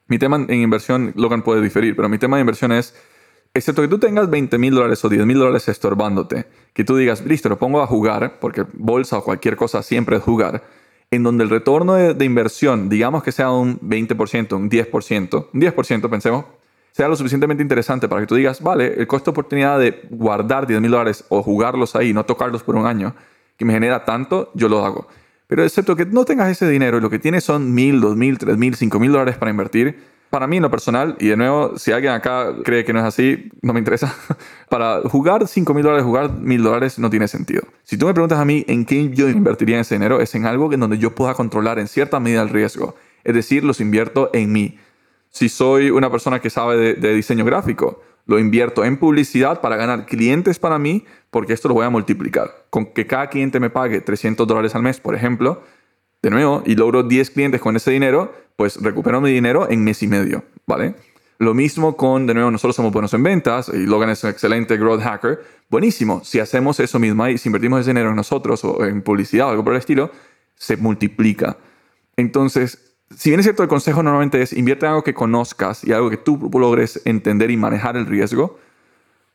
Mi 0.09 0.19
tema 0.19 0.37
en 0.37 0.55
inversión, 0.55 1.13
Logan 1.17 1.43
puede 1.43 1.61
diferir, 1.63 1.95
pero 1.97 2.09
mi 2.09 2.19
tema 2.19 2.37
de 2.37 2.41
inversión 2.41 2.73
es 2.73 2.95
Excepto 3.55 3.83
que 3.83 3.89
tú 3.89 3.99
tengas 3.99 4.31
20 4.31 4.57
mil 4.57 4.75
dólares 4.75 5.05
o 5.05 5.11
10 5.11 5.27
mil 5.27 5.39
dólares 5.39 5.69
estorbándote, 5.69 6.47
que 6.73 6.85
tú 6.85 6.97
digas, 6.97 7.25
listo, 7.25 7.49
lo 7.49 7.59
pongo 7.59 7.83
a 7.83 7.87
jugar, 7.87 8.39
porque 8.41 8.65
bolsa 8.73 9.19
o 9.19 9.25
cualquier 9.25 9.57
cosa 9.57 9.83
siempre 9.83 10.17
es 10.17 10.23
jugar, 10.23 10.63
en 11.11 11.23
donde 11.23 11.45
el 11.45 11.51
retorno 11.51 11.95
de, 11.95 12.25
inversión, 12.25 12.89
digamos 12.89 13.23
que 13.23 13.33
sea 13.33 13.51
un 13.51 13.79
20%, 13.81 14.57
un 14.57 14.71
10%, 14.71 15.47
un 15.53 15.61
10% 15.61 16.11
pensemos, 16.11 16.45
sea 16.93 17.09
lo 17.09 17.17
suficientemente 17.17 17.63
interesante 17.63 18.09
para 18.09 18.23
que 18.23 18.27
tú 18.27 18.35
digas, 18.35 18.63
vale, 18.63 18.95
el 18.95 19.07
costo 19.07 19.31
de 19.31 19.33
oportunidad 19.33 19.79
de 19.79 20.07
guardar 20.11 20.67
10 20.67 20.81
mil 20.81 20.91
dólares 20.91 21.25
o 21.29 21.43
jugarlos 21.43 21.97
ahí, 21.97 22.13
no 22.13 22.25
tocarlos 22.25 22.63
por 22.63 22.77
un 22.77 22.87
año, 22.87 23.15
que 23.57 23.65
me 23.65 23.73
genera 23.73 24.05
tanto, 24.05 24.51
yo 24.55 24.69
lo 24.69 24.85
hago. 24.85 25.09
Pero 25.47 25.65
excepto 25.65 25.97
que 25.97 26.07
no 26.07 26.25
tengas 26.25 26.51
ese 26.51 26.67
dinero 26.69 26.97
y 26.97 27.01
lo 27.03 27.11
que 27.11 27.19
tienes 27.19 27.45
son 27.45 27.75
mil, 27.75 28.01
dos 28.01 28.17
mil, 28.17 28.39
tres 28.39 28.57
mil, 28.57 28.75
cinco 28.75 28.99
mil 28.99 29.13
dólares 29.13 29.37
para 29.37 29.51
invertir, 29.51 30.12
para 30.33 30.47
mí 30.47 30.57
en 30.57 30.63
lo 30.63 30.71
personal, 30.71 31.15
y 31.21 31.29
de 31.29 31.37
nuevo, 31.37 31.77
si 31.77 31.93
alguien 31.93 32.15
acá 32.15 32.55
cree 32.65 32.87
que 32.87 32.95
no 32.95 33.01
es 33.01 33.05
así, 33.05 33.51
no 33.61 33.75
me 33.75 33.81
interesa, 33.81 34.17
para 34.71 35.03
jugar 35.03 35.47
5 35.47 35.75
mil 35.75 35.83
dólares, 35.83 36.07
jugar 36.07 36.33
mil 36.33 36.63
dólares 36.63 36.99
no 36.99 37.11
tiene 37.11 37.29
sentido. 37.29 37.65
Si 37.83 37.99
tú 37.99 38.07
me 38.07 38.15
preguntas 38.15 38.39
a 38.39 38.47
mí 38.47 38.65
en 38.67 38.87
qué 38.87 39.11
yo 39.11 39.29
invertiría 39.29 39.79
ese 39.79 39.97
dinero, 39.97 40.23
es 40.23 40.35
en 40.35 40.47
algo 40.47 40.73
en 40.73 40.81
donde 40.81 40.97
yo 40.97 41.15
pueda 41.15 41.35
controlar 41.35 41.79
en 41.79 41.87
cierta 41.87 42.19
medida 42.19 42.41
el 42.41 42.49
riesgo. 42.49 42.97
Es 43.25 43.35
decir, 43.35 43.63
los 43.63 43.79
invierto 43.83 44.31
en 44.33 44.53
mí. 44.53 44.79
Si 45.29 45.51
soy 45.51 45.91
una 45.91 46.11
persona 46.11 46.41
que 46.41 46.49
sabe 46.49 46.79
de, 46.79 46.95
de 46.95 47.13
diseño 47.13 47.45
gráfico, 47.45 48.01
lo 48.25 48.39
invierto 48.39 48.87
en 48.87 48.97
publicidad 48.97 49.61
para 49.61 49.77
ganar 49.77 50.07
clientes 50.07 50.59
para 50.59 50.79
mí, 50.79 51.05
porque 51.29 51.53
esto 51.53 51.69
lo 51.69 51.75
voy 51.75 51.85
a 51.85 51.91
multiplicar. 51.91 52.65
Con 52.71 52.87
que 52.87 53.07
cada 53.07 53.29
cliente 53.29 53.61
me 53.61 53.69
pague 53.69 54.01
300 54.01 54.47
dólares 54.47 54.75
al 54.75 54.83
mes, 54.83 54.99
por 54.99 55.15
ejemplo, 55.15 55.63
de 56.23 56.31
nuevo, 56.31 56.63
y 56.65 56.77
logro 56.77 57.03
10 57.03 57.31
clientes 57.31 57.61
con 57.61 57.77
ese 57.77 57.91
dinero, 57.91 58.33
pues 58.57 58.81
recupero 58.81 59.21
mi 59.21 59.33
dinero 59.33 59.69
en 59.69 59.83
mes 59.83 60.03
y 60.03 60.07
medio, 60.07 60.45
¿vale? 60.67 60.95
Lo 61.39 61.55
mismo 61.55 61.97
con, 61.97 62.27
de 62.29 62.35
nuevo, 62.35 62.53
nosotros 62.53 62.77
somos 62.77 62.93
buenos 62.93 63.13
en 63.15 63.25
ventas 63.25 63.69
y 63.75 63.85
Logan 63.87 64.11
es 64.11 64.23
un 64.23 64.31
excelente 64.31 64.77
growth 64.77 65.01
hacker. 65.01 65.43
Buenísimo, 65.69 66.23
si 66.25 66.39
hacemos 66.39 66.79
eso 66.79 67.01
mismo 67.01 67.25
ahí, 67.25 67.37
si 67.37 67.49
invertimos 67.49 67.81
ese 67.81 67.91
dinero 67.91 68.11
en 68.11 68.17
nosotros 68.17 68.65
o 68.65 68.85
en 68.85 69.03
publicidad 69.03 69.49
o 69.49 69.51
algo 69.51 69.65
por 69.65 69.73
el 69.73 69.81
estilo, 69.81 70.13
se 70.55 70.77
multiplica. 70.77 71.57
Entonces, 72.17 72.95
si 73.17 73.31
bien 73.31 73.41
es 73.41 73.47
cierto, 73.47 73.65
el 73.65 73.69
consejo 73.69 74.03
normalmente 74.05 74.41
es 74.41 74.53
invierte 74.53 74.87
en 74.87 74.91
algo 74.91 75.03
que 75.03 75.15
conozcas 75.15 75.83
y 75.83 75.93
algo 75.93 76.11
que 76.11 76.17
tú 76.17 76.49
logres 76.53 77.03
entender 77.05 77.51
y 77.51 77.57
manejar 77.57 77.97
el 77.97 78.07
riesgo. 78.07 78.61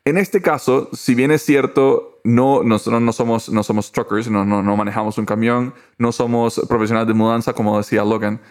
En 0.04 0.16
este 0.16 0.40
caso, 0.40 0.88
si 0.94 1.14
bien 1.14 1.30
es 1.30 1.42
cierto, 1.42 2.17
no, 2.28 2.62
nosotros 2.62 3.00
no 3.00 3.10
somos, 3.12 3.48
no 3.48 3.62
somos 3.62 3.90
truckers, 3.90 4.28
no, 4.28 4.44
no, 4.44 4.62
no 4.62 4.76
manejamos 4.76 5.16
un 5.16 5.24
camión, 5.24 5.72
no 5.96 6.12
somos 6.12 6.60
profesionales 6.68 7.08
de 7.08 7.14
mudanza, 7.14 7.54
como 7.54 7.78
decía 7.78 8.04
Logan, 8.04 8.42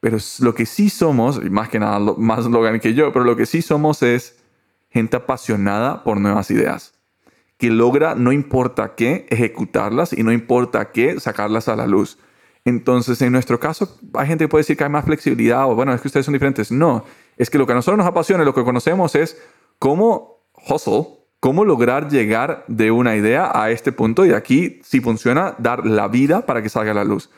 pero 0.00 0.18
lo 0.40 0.52
que 0.52 0.66
sí 0.66 0.90
somos, 0.90 1.40
y 1.40 1.48
más 1.48 1.68
que 1.68 1.78
nada, 1.78 2.00
más 2.00 2.44
Logan 2.46 2.80
que 2.80 2.92
yo, 2.92 3.12
pero 3.12 3.24
lo 3.24 3.36
que 3.36 3.46
sí 3.46 3.62
somos 3.62 4.02
es 4.02 4.42
gente 4.90 5.16
apasionada 5.16 6.02
por 6.02 6.20
nuevas 6.20 6.50
ideas, 6.50 6.94
que 7.56 7.70
logra, 7.70 8.16
no 8.16 8.32
importa 8.32 8.96
qué, 8.96 9.26
ejecutarlas 9.30 10.12
y 10.12 10.24
no 10.24 10.32
importa 10.32 10.90
qué, 10.90 11.20
sacarlas 11.20 11.68
a 11.68 11.76
la 11.76 11.86
luz. 11.86 12.18
Entonces, 12.64 13.22
en 13.22 13.30
nuestro 13.30 13.60
caso, 13.60 13.96
hay 14.14 14.26
gente 14.26 14.44
que 14.44 14.48
puede 14.48 14.62
decir 14.62 14.76
que 14.76 14.82
hay 14.82 14.90
más 14.90 15.04
flexibilidad 15.04 15.70
o 15.70 15.76
bueno, 15.76 15.94
es 15.94 16.00
que 16.00 16.08
ustedes 16.08 16.26
son 16.26 16.32
diferentes. 16.32 16.72
No, 16.72 17.04
es 17.36 17.48
que 17.48 17.58
lo 17.58 17.66
que 17.66 17.72
a 17.72 17.76
nosotros 17.76 17.98
nos 17.98 18.08
apasiona, 18.08 18.42
lo 18.42 18.54
que 18.54 18.64
conocemos 18.64 19.14
es 19.14 19.40
cómo 19.78 20.40
hustle, 20.68 21.23
cómo 21.44 21.66
lograr 21.66 22.08
llegar 22.08 22.64
de 22.68 22.90
una 22.90 23.16
idea 23.16 23.50
a 23.54 23.70
este 23.70 23.92
punto 23.92 24.24
y 24.24 24.32
aquí, 24.32 24.80
si 24.82 25.02
funciona, 25.02 25.54
dar 25.58 25.84
la 25.84 26.08
vida 26.08 26.46
para 26.46 26.62
que 26.62 26.70
salga 26.70 26.92
a 26.92 26.94
la 26.94 27.04
luz 27.04 27.28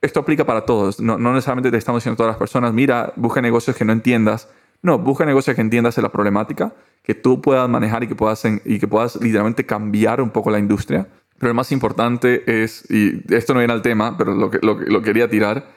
esto 0.00 0.20
aplica 0.20 0.44
para 0.44 0.62
todos. 0.62 1.00
No, 1.00 1.18
necesariamente 1.18 1.70
te 1.70 1.76
estamos 1.76 2.00
diciendo 2.00 2.14
a 2.14 2.16
todas 2.16 2.30
las 2.30 2.38
personas, 2.38 2.72
mira, 2.72 3.12
busca 3.16 3.40
negocios 3.40 3.76
que 3.76 3.84
no 3.84 3.92
entiendas. 3.92 4.48
No, 4.82 4.98
busca 4.98 5.26
negocios 5.26 5.54
que 5.54 5.60
entiendas 5.60 5.98
la 5.98 6.08
problemática, 6.08 6.72
que 7.02 7.14
tú 7.14 7.42
puedas 7.42 7.68
manejar 7.68 8.02
y 8.02 8.08
que 8.08 8.14
puedas, 8.14 8.42
y 8.64 8.78
que 8.78 8.88
puedas 8.88 9.16
literalmente 9.16 9.66
cambiar 9.66 10.22
un 10.22 10.30
poco 10.30 10.50
la 10.50 10.58
industria. 10.58 11.06
Pero 11.38 11.48
lo 11.48 11.54
más 11.54 11.70
importante 11.70 12.62
es, 12.62 12.90
y 12.90 13.22
esto 13.34 13.52
no 13.52 13.60
viene 13.60 13.74
al 13.74 13.82
tema, 13.82 14.16
pero 14.16 14.34
lo, 14.34 14.50
que, 14.50 14.58
lo, 14.62 15.02
quería 15.02 15.28
tirar, 15.28 15.70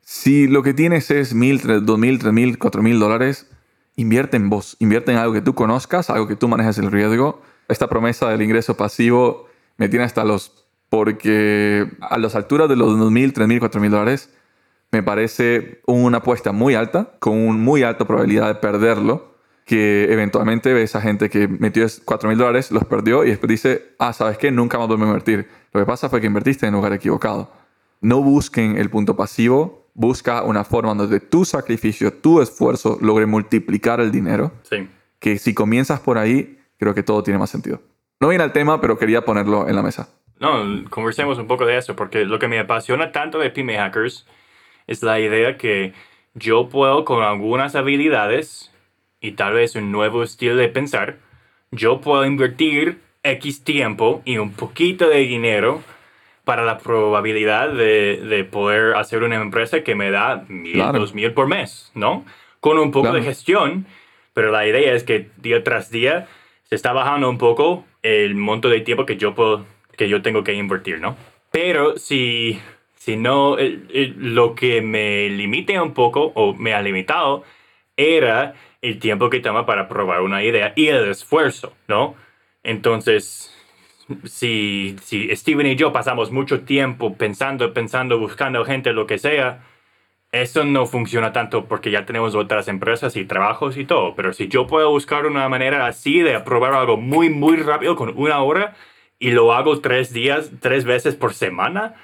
si 0.00 0.46
lo 0.46 0.62
que 0.62 0.74
tienes 0.74 1.10
es 1.10 1.34
mil, 1.34 1.60
dos 1.84 1.98
mil, 1.98 2.20
tres 2.20 2.32
mil, 2.32 2.56
cuatro 2.56 2.82
mil 2.82 3.00
dólares, 3.00 3.50
invierte 4.00 4.36
en 4.36 4.48
vos, 4.48 4.76
invierte 4.80 5.12
en 5.12 5.18
algo 5.18 5.32
que 5.32 5.42
tú 5.42 5.54
conozcas, 5.54 6.10
algo 6.10 6.26
que 6.26 6.36
tú 6.36 6.48
manejes 6.48 6.78
el 6.78 6.90
riesgo. 6.90 7.42
Esta 7.68 7.88
promesa 7.88 8.28
del 8.30 8.42
ingreso 8.42 8.76
pasivo 8.76 9.46
me 9.76 9.88
tiene 9.88 10.04
hasta 10.04 10.24
los 10.24 10.66
porque 10.88 11.86
a 12.00 12.18
las 12.18 12.34
alturas 12.34 12.68
de 12.68 12.74
los 12.74 12.98
2.000, 12.98 13.32
3.000, 13.32 13.60
4.000 13.60 13.90
dólares, 13.90 14.34
me 14.90 15.04
parece 15.04 15.80
una 15.86 16.18
apuesta 16.18 16.50
muy 16.50 16.74
alta, 16.74 17.12
con 17.20 17.38
una 17.38 17.58
muy 17.58 17.84
alta 17.84 18.04
probabilidad 18.06 18.48
de 18.48 18.54
perderlo, 18.56 19.36
que 19.64 20.12
eventualmente 20.12 20.72
ves 20.72 20.96
a 20.96 21.00
gente 21.00 21.30
que 21.30 21.46
metió 21.46 21.84
4.000 21.84 22.36
dólares, 22.36 22.72
los 22.72 22.84
perdió 22.86 23.24
y 23.24 23.28
después 23.28 23.48
dice, 23.48 23.94
ah, 24.00 24.12
¿sabes 24.12 24.36
qué? 24.36 24.50
Nunca 24.50 24.78
más 24.78 24.88
vuelvo 24.88 25.04
a 25.04 25.06
invertir. 25.06 25.46
Lo 25.72 25.78
que 25.78 25.86
pasa 25.86 26.08
fue 26.08 26.20
que 26.20 26.26
invertiste 26.26 26.66
en 26.66 26.74
el 26.74 26.78
lugar 26.78 26.92
equivocado. 26.92 27.52
No 28.00 28.20
busquen 28.20 28.76
el 28.76 28.90
punto 28.90 29.14
pasivo, 29.14 29.79
busca 29.94 30.42
una 30.42 30.64
forma 30.64 30.94
donde 30.94 31.20
tu 31.20 31.44
sacrificio, 31.44 32.12
tu 32.12 32.40
esfuerzo 32.40 32.98
logre 33.00 33.26
multiplicar 33.26 34.00
el 34.00 34.10
dinero. 34.10 34.52
Sí. 34.62 34.88
Que 35.18 35.38
si 35.38 35.54
comienzas 35.54 36.00
por 36.00 36.18
ahí, 36.18 36.58
creo 36.78 36.94
que 36.94 37.02
todo 37.02 37.22
tiene 37.22 37.38
más 37.38 37.50
sentido. 37.50 37.82
No 38.20 38.28
viene 38.28 38.44
al 38.44 38.52
tema, 38.52 38.80
pero 38.80 38.98
quería 38.98 39.24
ponerlo 39.24 39.68
en 39.68 39.76
la 39.76 39.82
mesa. 39.82 40.08
No, 40.38 40.64
conversemos 40.88 41.38
un 41.38 41.46
poco 41.46 41.66
de 41.66 41.76
eso, 41.76 41.94
porque 41.94 42.24
lo 42.24 42.38
que 42.38 42.48
me 42.48 42.58
apasiona 42.58 43.12
tanto 43.12 43.38
de 43.38 43.50
Pyme 43.50 43.76
Hackers 43.76 44.26
es 44.86 45.02
la 45.02 45.20
idea 45.20 45.58
que 45.58 45.92
yo 46.34 46.68
puedo 46.68 47.04
con 47.04 47.22
algunas 47.22 47.74
habilidades 47.74 48.70
y 49.20 49.32
tal 49.32 49.54
vez 49.54 49.76
un 49.76 49.92
nuevo 49.92 50.22
estilo 50.22 50.56
de 50.56 50.68
pensar, 50.68 51.18
yo 51.70 52.00
puedo 52.00 52.24
invertir 52.24 53.00
X 53.22 53.64
tiempo 53.64 54.22
y 54.24 54.38
un 54.38 54.52
poquito 54.52 55.08
de 55.08 55.18
dinero 55.18 55.82
para 56.50 56.64
la 56.64 56.78
probabilidad 56.78 57.68
de, 57.68 58.16
de 58.16 58.42
poder 58.42 58.96
hacer 58.96 59.22
una 59.22 59.36
empresa 59.36 59.84
que 59.84 59.94
me 59.94 60.10
da 60.10 60.44
mil, 60.48 60.78
dos 60.78 61.14
mil 61.14 61.32
por 61.32 61.46
mes, 61.46 61.92
¿no? 61.94 62.24
Con 62.58 62.76
un 62.76 62.90
poco 62.90 63.12
de 63.12 63.22
gestión, 63.22 63.86
pero 64.34 64.50
la 64.50 64.66
idea 64.66 64.92
es 64.92 65.04
que 65.04 65.28
día 65.36 65.62
tras 65.62 65.92
día 65.92 66.26
se 66.64 66.74
está 66.74 66.92
bajando 66.92 67.30
un 67.30 67.38
poco 67.38 67.84
el 68.02 68.34
monto 68.34 68.68
de 68.68 68.80
tiempo 68.80 69.06
que 69.06 69.16
yo 69.16 69.36
puedo 69.36 69.64
que 69.96 70.08
yo 70.08 70.22
tengo 70.22 70.42
que 70.42 70.52
invertir, 70.54 70.98
¿no? 70.98 71.16
Pero 71.52 71.96
si, 71.98 72.58
si 72.96 73.14
no, 73.16 73.56
lo 74.16 74.56
que 74.56 74.82
me 74.82 75.28
limite 75.28 75.80
un 75.80 75.94
poco 75.94 76.32
o 76.34 76.52
me 76.52 76.74
ha 76.74 76.82
limitado 76.82 77.44
era 77.96 78.54
el 78.82 78.98
tiempo 78.98 79.30
que 79.30 79.38
toma 79.38 79.66
para 79.66 79.86
probar 79.86 80.22
una 80.22 80.42
idea 80.42 80.72
y 80.74 80.88
el 80.88 81.10
esfuerzo, 81.10 81.74
¿no? 81.86 82.16
Entonces, 82.64 83.56
si, 84.24 84.96
si 85.02 85.34
Steven 85.34 85.66
y 85.66 85.76
yo 85.76 85.92
pasamos 85.92 86.30
mucho 86.30 86.62
tiempo 86.62 87.14
pensando, 87.14 87.72
pensando, 87.74 88.18
buscando 88.18 88.64
gente, 88.64 88.92
lo 88.92 89.06
que 89.06 89.18
sea, 89.18 89.62
eso 90.32 90.64
no 90.64 90.86
funciona 90.86 91.32
tanto 91.32 91.66
porque 91.66 91.90
ya 91.90 92.06
tenemos 92.06 92.34
otras 92.34 92.68
empresas 92.68 93.16
y 93.16 93.24
trabajos 93.24 93.76
y 93.76 93.84
todo. 93.84 94.14
Pero 94.14 94.32
si 94.32 94.48
yo 94.48 94.66
puedo 94.66 94.90
buscar 94.90 95.26
una 95.26 95.48
manera 95.48 95.86
así 95.86 96.20
de 96.20 96.38
probar 96.40 96.74
algo 96.74 96.96
muy, 96.96 97.30
muy 97.30 97.56
rápido 97.56 97.96
con 97.96 98.16
una 98.16 98.42
hora, 98.42 98.74
y 99.20 99.30
lo 99.32 99.52
hago 99.52 99.80
tres 99.80 100.12
días, 100.12 100.50
tres 100.60 100.84
veces 100.84 101.14
por 101.14 101.34
semana, 101.34 101.94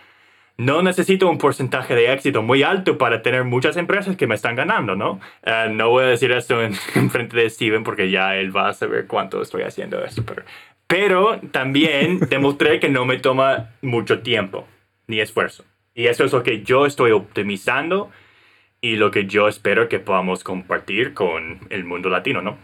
no 0.59 0.83
necesito 0.83 1.29
un 1.29 1.39
porcentaje 1.39 1.95
de 1.95 2.13
éxito 2.13 2.43
muy 2.43 2.63
alto 2.63 2.99
para 2.99 3.23
tener 3.23 3.45
muchas 3.45 3.77
empresas 3.77 4.17
que 4.17 4.27
me 4.27 4.35
están 4.35 4.55
ganando, 4.55 4.97
¿no? 4.97 5.21
Eh, 5.43 5.69
no 5.73 5.91
voy 5.91 6.05
a 6.05 6.09
decir 6.09 6.31
esto 6.33 6.63
en, 6.63 6.75
frente 7.11 7.37
de 7.37 7.51
Steven 7.51 7.85
porque 7.85 8.11
ya 8.11 8.37
él 8.37 8.55
va 8.55 8.69
a 8.69 8.75
saber 8.75 9.07
cuánto 9.07 9.43
estoy 9.43 9.63
haciendo 9.63 10.03
esto, 10.05 10.23
pero, 10.25 10.43
pero 10.87 11.41
también 11.51 12.21
demostré 12.31 12.81
que 12.81 12.89
no 12.89 13.05
me 13.05 13.19
toma 13.19 13.71
mucho 13.83 14.21
tiempo 14.21 14.67
ni 15.07 15.21
esfuerzo. 15.21 15.65
Y 15.95 16.07
eso 16.07 16.25
es 16.25 16.33
lo 16.33 16.43
que 16.43 16.63
yo 16.63 16.87
estoy 16.87 17.13
optimizando 17.13 18.11
y 18.81 18.97
lo 18.97 19.11
que 19.11 19.27
yo 19.27 19.49
espero 19.49 19.89
que 19.89 19.99
podamos 19.99 20.45
compartir 20.45 21.15
con 21.15 21.61
el 21.71 21.85
mundo 21.85 22.09
latino, 22.11 22.43
¿no? 22.43 22.59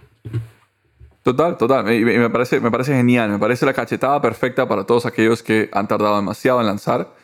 Total, 1.22 1.56
total. 1.56 1.90
Y 1.92 2.04
me 2.04 2.30
parece, 2.30 2.60
me 2.60 2.70
parece 2.70 2.94
genial. 2.94 3.30
Me 3.30 3.38
parece 3.38 3.64
la 3.64 3.72
cachetada 3.72 4.20
perfecta 4.20 4.68
para 4.68 4.84
todos 4.84 5.06
aquellos 5.06 5.42
que 5.42 5.70
han 5.72 5.88
tardado 5.88 6.16
demasiado 6.16 6.60
en 6.60 6.66
lanzar. 6.66 7.14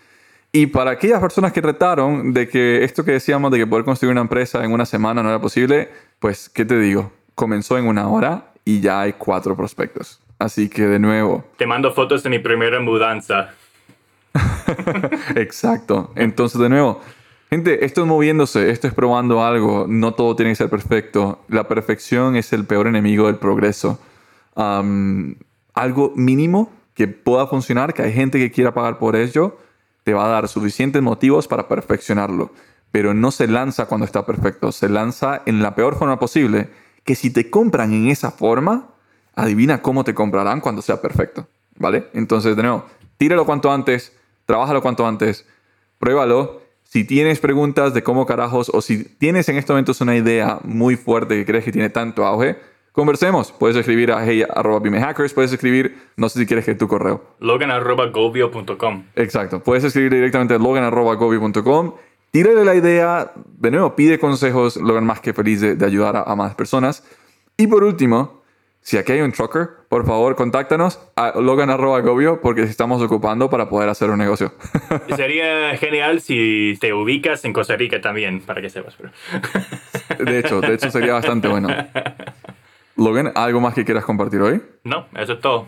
Y 0.52 0.66
para 0.66 0.92
aquellas 0.92 1.20
personas 1.20 1.52
que 1.52 1.60
retaron 1.60 2.32
de 2.32 2.48
que 2.48 2.84
esto 2.84 3.04
que 3.04 3.12
decíamos 3.12 3.50
de 3.50 3.58
que 3.58 3.66
poder 3.66 3.84
construir 3.84 4.12
una 4.12 4.22
empresa 4.22 4.64
en 4.64 4.72
una 4.72 4.86
semana 4.86 5.22
no 5.22 5.28
era 5.28 5.40
posible, 5.40 5.90
pues, 6.20 6.48
¿qué 6.48 6.64
te 6.64 6.78
digo? 6.78 7.12
Comenzó 7.34 7.76
en 7.76 7.86
una 7.86 8.08
hora 8.08 8.52
y 8.64 8.80
ya 8.80 9.02
hay 9.02 9.12
cuatro 9.12 9.56
prospectos. 9.56 10.20
Así 10.38 10.68
que 10.68 10.86
de 10.86 10.98
nuevo. 10.98 11.44
Te 11.56 11.66
mando 11.66 11.92
fotos 11.92 12.22
de 12.22 12.30
mi 12.30 12.38
primera 12.38 12.80
mudanza. 12.80 13.50
Exacto. 15.34 16.12
Entonces, 16.14 16.60
de 16.60 16.68
nuevo, 16.68 17.00
Gente, 17.50 17.86
esto 17.86 18.02
es 18.02 18.06
moviéndose, 18.06 18.70
esto 18.70 18.88
es 18.88 18.92
probando 18.92 19.42
algo, 19.42 19.86
no 19.88 20.12
todo 20.12 20.36
tiene 20.36 20.52
que 20.52 20.56
ser 20.56 20.68
perfecto. 20.68 21.40
La 21.48 21.66
perfección 21.66 22.36
es 22.36 22.52
el 22.52 22.66
peor 22.66 22.86
enemigo 22.86 23.26
del 23.26 23.36
progreso. 23.36 23.98
algo 24.54 26.12
mínimo 26.14 26.70
que 26.92 27.08
pueda 27.08 27.46
funcionar, 27.46 27.94
que 27.94 28.02
hay 28.02 28.12
gente 28.12 28.38
que 28.38 28.50
quiera 28.50 28.74
pagar 28.74 28.98
por 28.98 29.16
ello, 29.16 29.56
te 30.04 30.12
va 30.12 30.26
a 30.26 30.28
dar 30.28 30.48
suficientes 30.48 31.00
motivos 31.00 31.48
para 31.48 31.68
perfeccionarlo. 31.68 32.50
Pero 32.90 33.14
no 33.14 33.30
se 33.30 33.46
lanza 33.46 33.86
cuando 33.86 34.04
está 34.04 34.26
perfecto, 34.26 34.70
se 34.72 34.90
lanza 34.90 35.42
en 35.46 35.62
la 35.62 35.74
peor 35.74 35.96
forma 35.96 36.18
posible, 36.18 36.68
que 37.04 37.14
si 37.14 37.30
te 37.30 37.48
compran 37.48 37.94
en 37.94 38.08
esa 38.08 38.30
forma, 38.30 38.88
adivina 39.38 39.80
cómo 39.82 40.04
te 40.04 40.14
comprarán 40.14 40.60
cuando 40.60 40.82
sea 40.82 41.00
perfecto, 41.00 41.46
¿vale? 41.76 42.08
Entonces, 42.12 42.56
de 42.56 42.62
nuevo, 42.62 42.84
tíralo 43.16 43.46
cuanto 43.46 43.72
antes, 43.72 44.12
trabájalo 44.46 44.82
cuanto 44.82 45.06
antes, 45.06 45.46
pruébalo. 45.98 46.62
Si 46.82 47.04
tienes 47.04 47.38
preguntas 47.38 47.92
de 47.92 48.02
cómo 48.02 48.26
carajos 48.26 48.70
o 48.72 48.80
si 48.80 49.04
tienes 49.04 49.48
en 49.48 49.56
estos 49.56 49.74
momentos 49.74 50.00
una 50.00 50.16
idea 50.16 50.58
muy 50.64 50.96
fuerte 50.96 51.36
que 51.36 51.44
crees 51.44 51.64
que 51.64 51.72
tiene 51.72 51.90
tanto 51.90 52.24
auge, 52.24 52.58
conversemos. 52.92 53.52
Puedes 53.52 53.76
escribir 53.76 54.10
a 54.10 54.24
hey.pimehackers, 54.24 55.34
puedes 55.34 55.52
escribir, 55.52 55.98
no 56.16 56.28
sé 56.28 56.40
si 56.40 56.46
quieres 56.46 56.64
que 56.64 56.74
tu 56.74 56.88
correo. 56.88 57.22
logan.govio.com. 57.40 59.04
Exacto, 59.16 59.62
puedes 59.62 59.84
escribir 59.84 60.14
directamente 60.14 60.54
a 60.54 60.58
logan.govio.com. 60.58 61.94
Tírale 62.30 62.64
la 62.64 62.74
idea, 62.74 63.32
de 63.58 63.70
nuevo, 63.70 63.94
pide 63.94 64.18
consejos, 64.18 64.76
Logan 64.76 65.04
más 65.06 65.20
que 65.20 65.32
feliz 65.32 65.60
de, 65.60 65.76
de 65.76 65.86
ayudar 65.86 66.16
a, 66.16 66.22
a 66.22 66.36
más 66.36 66.54
personas. 66.54 67.04
Y 67.56 67.66
por 67.66 67.84
último, 67.84 68.37
si 68.82 68.96
aquí 68.96 69.12
hay 69.12 69.20
un 69.20 69.32
trucker, 69.32 69.68
por 69.88 70.06
favor, 70.06 70.34
contáctanos 70.34 70.98
a 71.16 71.32
logan.gobio 71.38 72.40
porque 72.40 72.62
estamos 72.62 73.02
ocupando 73.02 73.50
para 73.50 73.68
poder 73.68 73.88
hacer 73.90 74.08
un 74.10 74.18
negocio. 74.18 74.52
Sería 75.14 75.76
genial 75.76 76.20
si 76.22 76.76
te 76.80 76.92
ubicas 76.94 77.44
en 77.44 77.52
Costa 77.52 77.76
Rica 77.76 78.00
también, 78.00 78.40
para 78.40 78.62
que 78.62 78.70
sepas. 78.70 78.94
pero- 78.96 80.24
De 80.24 80.38
hecho, 80.38 80.60
de 80.60 80.74
hecho 80.74 80.90
sería 80.90 81.12
bastante 81.14 81.48
bueno. 81.48 81.68
Logan, 82.96 83.30
¿algo 83.34 83.60
más 83.60 83.74
que 83.74 83.84
quieras 83.84 84.04
compartir 84.04 84.40
hoy? 84.40 84.62
No, 84.84 85.06
eso 85.16 85.34
es 85.34 85.40
todo. 85.40 85.66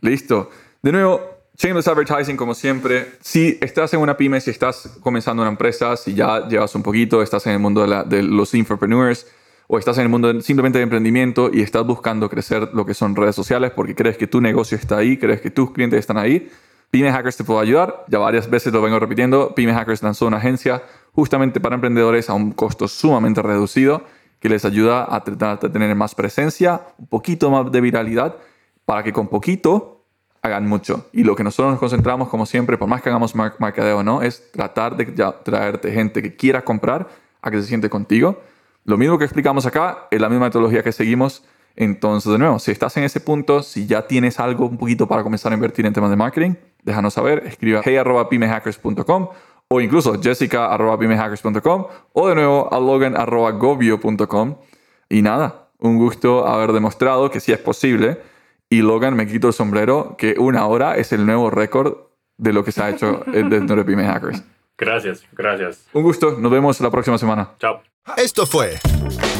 Listo. 0.00 0.50
De 0.82 0.92
nuevo, 0.92 1.20
Shameless 1.58 1.88
Advertising, 1.88 2.36
como 2.36 2.54
siempre. 2.54 3.12
Si 3.20 3.58
estás 3.60 3.92
en 3.92 4.00
una 4.00 4.16
pyme, 4.16 4.40
si 4.40 4.50
estás 4.50 4.98
comenzando 5.02 5.42
una 5.42 5.50
empresa, 5.50 5.96
si 5.96 6.14
ya 6.14 6.46
llevas 6.48 6.74
un 6.74 6.82
poquito, 6.82 7.22
estás 7.22 7.46
en 7.46 7.54
el 7.54 7.58
mundo 7.58 7.82
de, 7.82 7.88
la- 7.88 8.04
de 8.04 8.22
los 8.22 8.54
infopreneurs 8.54 9.26
o 9.68 9.78
estás 9.78 9.96
en 9.98 10.04
el 10.04 10.08
mundo 10.08 10.40
simplemente 10.40 10.78
de 10.78 10.84
emprendimiento 10.84 11.50
y 11.52 11.62
estás 11.62 11.86
buscando 11.86 12.28
crecer 12.28 12.70
lo 12.72 12.86
que 12.86 12.94
son 12.94 13.16
redes 13.16 13.34
sociales 13.34 13.72
porque 13.74 13.94
crees 13.94 14.16
que 14.16 14.26
tu 14.26 14.40
negocio 14.40 14.78
está 14.78 14.98
ahí, 14.98 15.16
crees 15.16 15.40
que 15.40 15.50
tus 15.50 15.72
clientes 15.72 16.00
están 16.00 16.18
ahí, 16.18 16.48
Pyme 16.90 17.10
Hackers 17.10 17.36
te 17.36 17.44
puede 17.44 17.60
ayudar. 17.60 18.04
Ya 18.08 18.18
varias 18.18 18.48
veces 18.48 18.72
lo 18.72 18.80
vengo 18.80 18.98
repitiendo. 18.98 19.54
Pyme 19.54 19.74
Hackers 19.74 20.02
lanzó 20.02 20.26
una 20.26 20.38
agencia 20.38 20.82
justamente 21.12 21.60
para 21.60 21.74
emprendedores 21.74 22.30
a 22.30 22.34
un 22.34 22.52
costo 22.52 22.88
sumamente 22.88 23.42
reducido 23.42 24.04
que 24.40 24.48
les 24.48 24.64
ayuda 24.64 25.06
a 25.14 25.24
tratar 25.24 25.58
de 25.58 25.70
tener 25.70 25.94
más 25.94 26.14
presencia, 26.14 26.82
un 26.98 27.06
poquito 27.06 27.50
más 27.50 27.72
de 27.72 27.80
viralidad, 27.80 28.36
para 28.84 29.02
que 29.02 29.12
con 29.12 29.28
poquito 29.28 30.04
hagan 30.42 30.66
mucho. 30.66 31.06
Y 31.12 31.24
lo 31.24 31.34
que 31.34 31.42
nosotros 31.42 31.72
nos 31.72 31.80
concentramos, 31.80 32.28
como 32.28 32.46
siempre, 32.46 32.76
por 32.76 32.86
más 32.86 33.02
que 33.02 33.08
hagamos 33.08 33.34
mercadeo 33.34 33.98
o 33.98 34.02
no, 34.02 34.22
es 34.22 34.52
tratar 34.52 34.96
de 34.96 35.06
traerte 35.06 35.90
gente 35.90 36.22
que 36.22 36.36
quiera 36.36 36.62
comprar 36.62 37.08
a 37.40 37.50
que 37.50 37.60
se 37.60 37.66
siente 37.66 37.88
contigo. 37.88 38.40
Lo 38.86 38.96
mismo 38.96 39.18
que 39.18 39.24
explicamos 39.24 39.66
acá 39.66 40.06
es 40.12 40.20
la 40.20 40.28
misma 40.28 40.46
metodología 40.46 40.84
que 40.84 40.92
seguimos. 40.92 41.42
Entonces, 41.74 42.30
de 42.30 42.38
nuevo, 42.38 42.60
si 42.60 42.70
estás 42.70 42.96
en 42.96 43.02
ese 43.02 43.20
punto, 43.20 43.64
si 43.64 43.86
ya 43.86 44.06
tienes 44.06 44.38
algo 44.38 44.66
un 44.66 44.78
poquito 44.78 45.08
para 45.08 45.24
comenzar 45.24 45.50
a 45.50 45.56
invertir 45.56 45.84
en 45.86 45.92
temas 45.92 46.08
de 46.08 46.16
marketing, 46.16 46.54
déjanos 46.84 47.14
saber. 47.14 47.42
Escriba 47.46 47.82
hey.pimehackers.com 47.84 49.28
o 49.68 49.80
incluso 49.80 50.14
jessica.pimehackers.com 50.22 51.86
o 52.12 52.28
de 52.28 52.34
nuevo 52.36 52.72
a 52.72 52.78
logan.govio.com. 52.78 54.56
Y 55.08 55.20
nada, 55.20 55.68
un 55.80 55.98
gusto 55.98 56.46
haber 56.46 56.70
demostrado 56.72 57.28
que 57.28 57.40
sí 57.40 57.50
es 57.50 57.58
posible. 57.58 58.22
Y 58.70 58.82
Logan, 58.82 59.16
me 59.16 59.26
quito 59.26 59.48
el 59.48 59.52
sombrero, 59.52 60.16
que 60.16 60.36
una 60.38 60.64
hora 60.66 60.96
es 60.96 61.12
el 61.12 61.26
nuevo 61.26 61.50
récord 61.50 61.96
de 62.38 62.52
lo 62.52 62.64
que 62.64 62.70
se 62.70 62.82
ha 62.84 62.90
hecho 62.90 63.24
desde 63.26 63.84
Pyme 63.84 64.04
Hackers. 64.04 64.44
Gracias, 64.78 65.24
gracias. 65.32 65.86
Un 65.92 66.02
gusto, 66.02 66.32
nos 66.38 66.50
vemos 66.50 66.80
la 66.80 66.90
próxima 66.90 67.18
semana. 67.18 67.50
Chao. 67.58 67.82
Esto 68.16 68.46
fue 68.46 68.78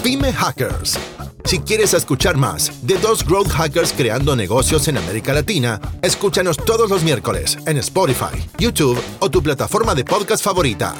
Pyme 0.02 0.32
Hackers. 0.32 0.98
Si 1.44 1.60
quieres 1.60 1.94
escuchar 1.94 2.36
más 2.36 2.84
de 2.84 2.98
dos 2.98 3.24
growth 3.24 3.50
hackers 3.50 3.92
creando 3.92 4.34
negocios 4.34 4.88
en 4.88 4.98
América 4.98 5.32
Latina, 5.32 5.80
escúchanos 6.02 6.56
todos 6.56 6.90
los 6.90 7.04
miércoles 7.04 7.56
en 7.66 7.76
Spotify, 7.76 8.36
YouTube 8.58 9.00
o 9.20 9.30
tu 9.30 9.42
plataforma 9.42 9.94
de 9.94 10.04
podcast 10.04 10.42
favorita. 10.42 10.94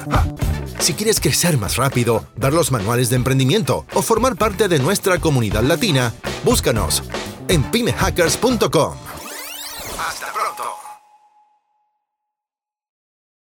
Si 0.78 0.94
quieres 0.94 1.20
crecer 1.20 1.58
más 1.58 1.76
rápido, 1.76 2.26
ver 2.36 2.52
los 2.52 2.70
manuales 2.70 3.10
de 3.10 3.16
emprendimiento 3.16 3.86
o 3.94 4.02
formar 4.02 4.36
parte 4.36 4.68
de 4.68 4.78
nuestra 4.78 5.18
comunidad 5.18 5.64
latina, 5.64 6.14
búscanos 6.44 7.02
en 7.48 7.64
pymehackers.com. 7.64 8.94
Hasta 9.98 10.32